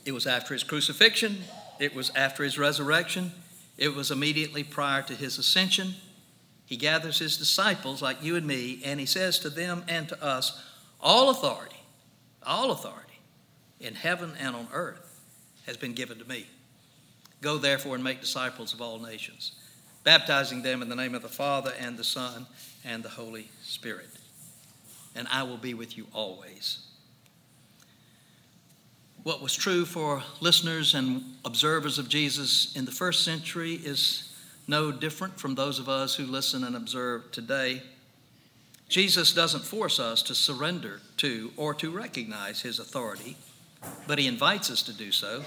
It 0.05 0.11
was 0.11 0.27
after 0.27 0.53
his 0.53 0.63
crucifixion, 0.63 1.37
it 1.79 1.95
was 1.95 2.11
after 2.15 2.43
his 2.43 2.57
resurrection, 2.57 3.31
it 3.77 3.93
was 3.95 4.11
immediately 4.11 4.63
prior 4.63 5.01
to 5.03 5.13
his 5.13 5.37
ascension. 5.37 5.95
He 6.65 6.77
gathers 6.77 7.19
his 7.19 7.37
disciples, 7.37 8.01
like 8.01 8.23
you 8.23 8.35
and 8.35 8.45
me, 8.45 8.81
and 8.83 8.99
he 8.99 9.05
says 9.05 9.39
to 9.39 9.49
them 9.49 9.83
and 9.87 10.09
to 10.09 10.23
us, 10.23 10.61
All 10.99 11.29
authority 11.29 11.77
all 12.47 12.71
authority 12.71 13.19
in 13.79 13.93
heaven 13.93 14.31
and 14.39 14.55
on 14.55 14.67
earth 14.73 15.21
has 15.67 15.77
been 15.77 15.93
given 15.93 16.17
to 16.17 16.27
me. 16.27 16.47
Go 17.41 17.57
therefore 17.57 17.93
and 17.95 18.03
make 18.03 18.21
disciples 18.21 18.73
of 18.73 18.81
all 18.81 18.99
nations, 18.99 19.51
baptizing 20.03 20.63
them 20.63 20.81
in 20.81 20.89
the 20.89 20.95
name 20.95 21.13
of 21.13 21.21
the 21.21 21.27
Father 21.27 21.73
and 21.79 21.97
the 21.97 22.03
Son 22.03 22.47
and 22.83 23.03
the 23.03 23.09
Holy 23.09 23.49
Spirit. 23.61 24.09
And 25.15 25.27
I 25.27 25.43
will 25.43 25.57
be 25.57 25.73
with 25.73 25.97
you 25.97 26.07
always. 26.13 26.79
What 29.27 29.41
was 29.41 29.53
true 29.53 29.83
for 29.83 30.23
listeners 30.39 30.93
and 30.93 31.21
observers 31.43 31.99
of 31.99 32.07
Jesus 32.07 32.73
in 32.77 32.85
the 32.85 32.93
first 32.93 33.25
century 33.25 33.73
is 33.73 34.31
no 34.69 34.89
different 34.89 35.37
from 35.37 35.53
those 35.53 35.79
of 35.79 35.89
us 35.89 36.15
who 36.15 36.25
listen 36.25 36.63
and 36.63 36.77
observe 36.77 37.29
today. 37.33 37.81
Jesus 38.87 39.33
doesn't 39.33 39.65
force 39.65 39.99
us 39.99 40.21
to 40.21 40.33
surrender 40.33 41.01
to 41.17 41.51
or 41.57 41.73
to 41.73 41.91
recognize 41.91 42.61
his 42.61 42.79
authority, 42.79 43.35
but 44.07 44.17
he 44.17 44.27
invites 44.27 44.71
us 44.71 44.81
to 44.83 44.93
do 44.93 45.11
so. 45.11 45.43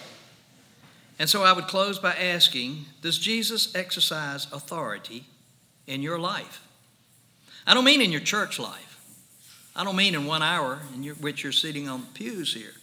And 1.19 1.31
so 1.31 1.43
I 1.43 1.55
would 1.55 1.67
close 1.67 1.99
by 1.99 2.13
asking 2.15 2.85
Does 3.01 3.17
Jesus 3.17 3.75
exercise 3.75 4.47
authority 4.53 5.25
in 5.87 6.03
your 6.03 6.19
life? 6.19 6.63
I 7.67 7.73
don't 7.73 7.87
mean 7.87 8.03
in 8.03 8.13
your 8.13 8.21
church 8.21 8.59
life. 8.59 9.01
I 9.75 9.85
don't 9.85 9.97
mean 9.97 10.15
in 10.15 10.27
one 10.27 10.43
hour 10.43 10.81
in 10.95 11.03
which 11.23 11.43
you're 11.43 11.51
sitting 11.51 11.89
on 11.89 12.03
pews 12.13 12.53
here. 12.53 12.75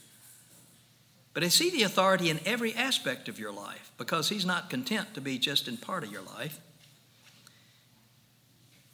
But 1.38 1.43
is 1.43 1.60
he 1.60 1.69
the 1.69 1.84
authority 1.84 2.32
in 2.32 2.39
every 2.47 2.73
aspect 2.73 3.30
of 3.30 3.38
your 3.38 3.52
life? 3.52 3.91
Because 4.00 4.30
he's 4.30 4.43
not 4.43 4.71
content 4.71 5.13
to 5.13 5.21
be 5.21 5.38
just 5.38 5.67
in 5.67 5.78
part 5.78 6.04
of 6.04 6.12
your 6.12 6.23
life. 6.23 6.60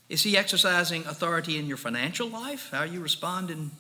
Is 0.10 0.24
he 0.24 0.36
exercising 0.36 1.06
authority 1.06 1.58
in 1.58 1.68
your 1.68 1.78
financial 1.78 2.28
life? 2.28 2.68
How 2.70 2.84
you 2.84 3.00
respond 3.00 3.50
in 3.50 3.72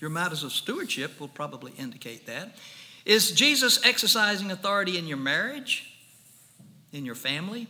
your 0.00 0.10
matters 0.10 0.42
of 0.42 0.50
stewardship 0.50 1.20
will 1.20 1.28
probably 1.28 1.70
indicate 1.78 2.26
that. 2.26 2.56
Is 3.04 3.30
Jesus 3.30 3.86
exercising 3.86 4.50
authority 4.50 4.98
in 4.98 5.06
your 5.06 5.16
marriage, 5.16 5.96
in 6.92 7.04
your 7.04 7.14
family? 7.14 7.68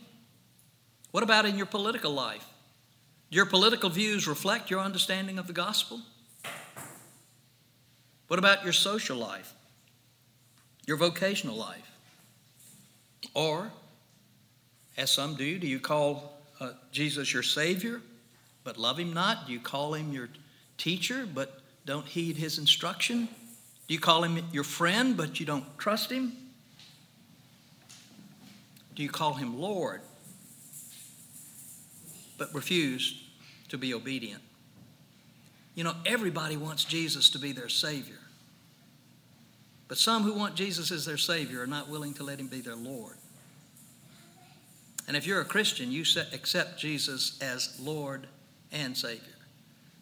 What 1.11 1.21
about 1.21 1.45
in 1.45 1.55
your 1.55 1.67
political 1.67 2.11
life? 2.11 2.47
Do 3.29 3.35
your 3.35 3.45
political 3.45 3.91
views 3.91 4.27
reflect 4.27 4.71
your 4.71 4.79
understanding 4.79 5.37
of 5.37 5.45
the 5.45 5.53
gospel? 5.53 6.01
What 8.27 8.39
about 8.39 8.63
your 8.63 8.73
social 8.73 9.17
life, 9.17 9.53
your 10.85 10.97
vocational 10.97 11.55
life? 11.55 11.91
Or, 13.33 13.71
as 14.97 15.11
some 15.11 15.35
do, 15.35 15.57
do 15.57 15.67
you 15.67 15.79
call 15.79 16.39
uh, 16.59 16.71
Jesus 16.91 17.33
your 17.33 17.43
Savior, 17.43 18.01
but 18.63 18.77
love 18.77 18.99
Him 18.99 19.13
not? 19.13 19.47
Do 19.47 19.53
you 19.53 19.59
call 19.59 19.93
Him 19.93 20.11
your 20.11 20.29
teacher 20.77 21.27
but 21.31 21.61
don't 21.85 22.05
heed 22.05 22.37
his 22.37 22.57
instruction? 22.57 23.27
Do 23.87 23.93
you 23.93 23.99
call 23.99 24.23
him 24.23 24.43
your 24.51 24.63
friend 24.63 25.15
but 25.15 25.39
you 25.39 25.45
don't 25.45 25.65
trust 25.77 26.11
him? 26.11 26.33
Do 28.95 29.03
you 29.03 29.09
call 29.09 29.33
him 29.33 29.59
Lord 29.59 30.01
but 32.37 32.53
refuse 32.53 33.23
to 33.69 33.77
be 33.77 33.93
obedient? 33.93 34.41
You 35.75 35.83
know, 35.83 35.93
everybody 36.05 36.57
wants 36.57 36.85
Jesus 36.85 37.29
to 37.31 37.39
be 37.39 37.51
their 37.51 37.69
Savior. 37.69 38.15
But 39.87 39.97
some 39.97 40.23
who 40.23 40.33
want 40.33 40.55
Jesus 40.55 40.91
as 40.91 41.05
their 41.05 41.17
Savior 41.17 41.61
are 41.61 41.67
not 41.67 41.89
willing 41.89 42.13
to 42.15 42.23
let 42.23 42.39
Him 42.39 42.47
be 42.47 42.61
their 42.61 42.75
Lord. 42.75 43.15
And 45.07 45.15
if 45.15 45.27
you're 45.27 45.41
a 45.41 45.45
Christian, 45.45 45.91
you 45.91 46.03
accept 46.33 46.79
Jesus 46.79 47.39
as 47.41 47.79
Lord 47.79 48.27
and 48.71 48.97
Savior. 48.97 49.21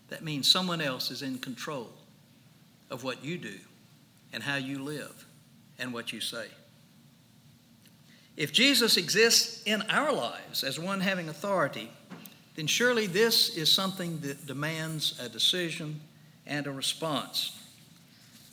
That 0.10 0.24
means 0.24 0.50
someone 0.50 0.80
else 0.80 1.12
is 1.12 1.22
in 1.22 1.40
control 1.40 1.90
of 2.90 3.04
what 3.04 3.24
you 3.24 3.38
do 3.38 3.58
and 4.32 4.44
how 4.44 4.56
you 4.56 4.80
live 4.80 5.26
and 5.78 5.94
what 5.94 6.14
you 6.14 6.22
say. 6.22 6.48
If 8.38 8.54
Jesus 8.54 8.98
exists 8.98 9.62
in 9.66 9.82
our 9.90 10.12
lives 10.12 10.64
as 10.64 10.80
one 10.80 11.02
having 11.02 11.30
authority, 11.30 11.92
then 12.56 12.68
surely 12.68 13.06
this 13.06 13.56
is 13.58 13.72
something 13.72 14.20
that 14.20 14.48
demands 14.48 15.20
a 15.20 15.28
decision 15.28 16.00
and 16.46 16.66
a 16.66 16.72
response 16.72 17.63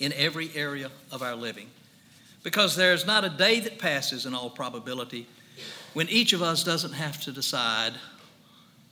in 0.01 0.13
every 0.15 0.51
area 0.57 0.91
of 1.13 1.23
our 1.23 1.37
living. 1.37 1.69
Because 2.43 2.75
there's 2.75 3.07
not 3.07 3.25
a 3.25 3.29
day 3.29 3.61
that 3.61 3.79
passes, 3.79 4.27
in 4.27 4.35
all 4.35 4.51
probability, 4.51 5.27
when 5.93 6.09
each 6.09 6.33
of 6.33 6.43
us 6.43 6.65
doesn't 6.65 6.95
have 6.95 7.21
to 7.23 7.33
decide 7.33 7.93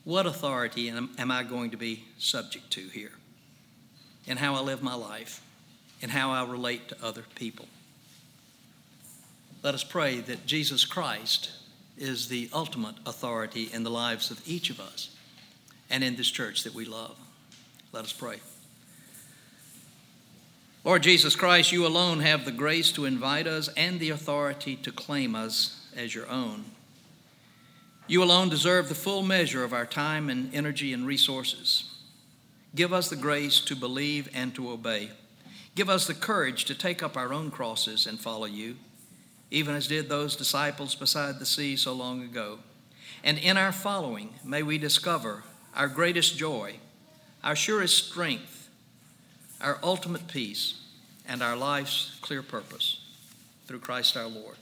what 0.04 0.26
authority 0.26 0.88
am, 0.90 1.10
am 1.18 1.30
I 1.30 1.42
going 1.42 1.70
to 1.70 1.76
be 1.76 2.04
subject 2.18 2.70
to 2.72 2.80
here, 2.80 3.12
and 4.26 4.38
how 4.38 4.54
I 4.54 4.60
live 4.60 4.82
my 4.82 4.94
life, 4.94 5.42
and 6.02 6.10
how 6.10 6.30
I 6.30 6.44
relate 6.44 6.88
to 6.90 6.96
other 7.02 7.24
people. 7.34 7.66
Let 9.62 9.74
us 9.74 9.82
pray 9.82 10.20
that 10.20 10.46
Jesus 10.46 10.84
Christ 10.84 11.50
is 11.96 12.28
the 12.28 12.48
ultimate 12.52 12.94
authority 13.06 13.70
in 13.72 13.82
the 13.82 13.90
lives 13.90 14.30
of 14.30 14.40
each 14.46 14.70
of 14.70 14.78
us 14.78 15.10
and 15.90 16.04
in 16.04 16.16
this 16.16 16.30
church 16.30 16.62
that 16.62 16.74
we 16.74 16.84
love. 16.84 17.16
Let 17.92 18.04
us 18.04 18.12
pray. 18.12 18.38
Lord 20.88 21.02
Jesus 21.02 21.36
Christ, 21.36 21.70
you 21.70 21.86
alone 21.86 22.20
have 22.20 22.46
the 22.46 22.50
grace 22.50 22.90
to 22.92 23.04
invite 23.04 23.46
us 23.46 23.68
and 23.76 24.00
the 24.00 24.08
authority 24.08 24.74
to 24.76 24.90
claim 24.90 25.34
us 25.34 25.86
as 25.94 26.14
your 26.14 26.26
own. 26.30 26.64
You 28.06 28.22
alone 28.22 28.48
deserve 28.48 28.88
the 28.88 28.94
full 28.94 29.22
measure 29.22 29.62
of 29.62 29.74
our 29.74 29.84
time 29.84 30.30
and 30.30 30.48
energy 30.54 30.94
and 30.94 31.06
resources. 31.06 31.94
Give 32.74 32.94
us 32.94 33.10
the 33.10 33.16
grace 33.16 33.60
to 33.60 33.76
believe 33.76 34.30
and 34.32 34.54
to 34.54 34.70
obey. 34.70 35.10
Give 35.74 35.90
us 35.90 36.06
the 36.06 36.14
courage 36.14 36.64
to 36.64 36.74
take 36.74 37.02
up 37.02 37.18
our 37.18 37.34
own 37.34 37.50
crosses 37.50 38.06
and 38.06 38.18
follow 38.18 38.46
you 38.46 38.76
even 39.50 39.74
as 39.74 39.88
did 39.88 40.08
those 40.08 40.36
disciples 40.36 40.94
beside 40.94 41.38
the 41.38 41.44
sea 41.44 41.76
so 41.76 41.92
long 41.92 42.22
ago. 42.22 42.60
And 43.22 43.36
in 43.36 43.58
our 43.58 43.72
following, 43.72 44.30
may 44.42 44.62
we 44.62 44.78
discover 44.78 45.42
our 45.76 45.88
greatest 45.88 46.38
joy, 46.38 46.76
our 47.44 47.54
surest 47.54 48.08
strength, 48.08 48.57
our 49.60 49.78
ultimate 49.82 50.28
peace, 50.28 50.80
and 51.26 51.42
our 51.42 51.56
life's 51.56 52.18
clear 52.22 52.42
purpose 52.42 53.00
through 53.66 53.80
Christ 53.80 54.16
our 54.16 54.28
Lord. 54.28 54.56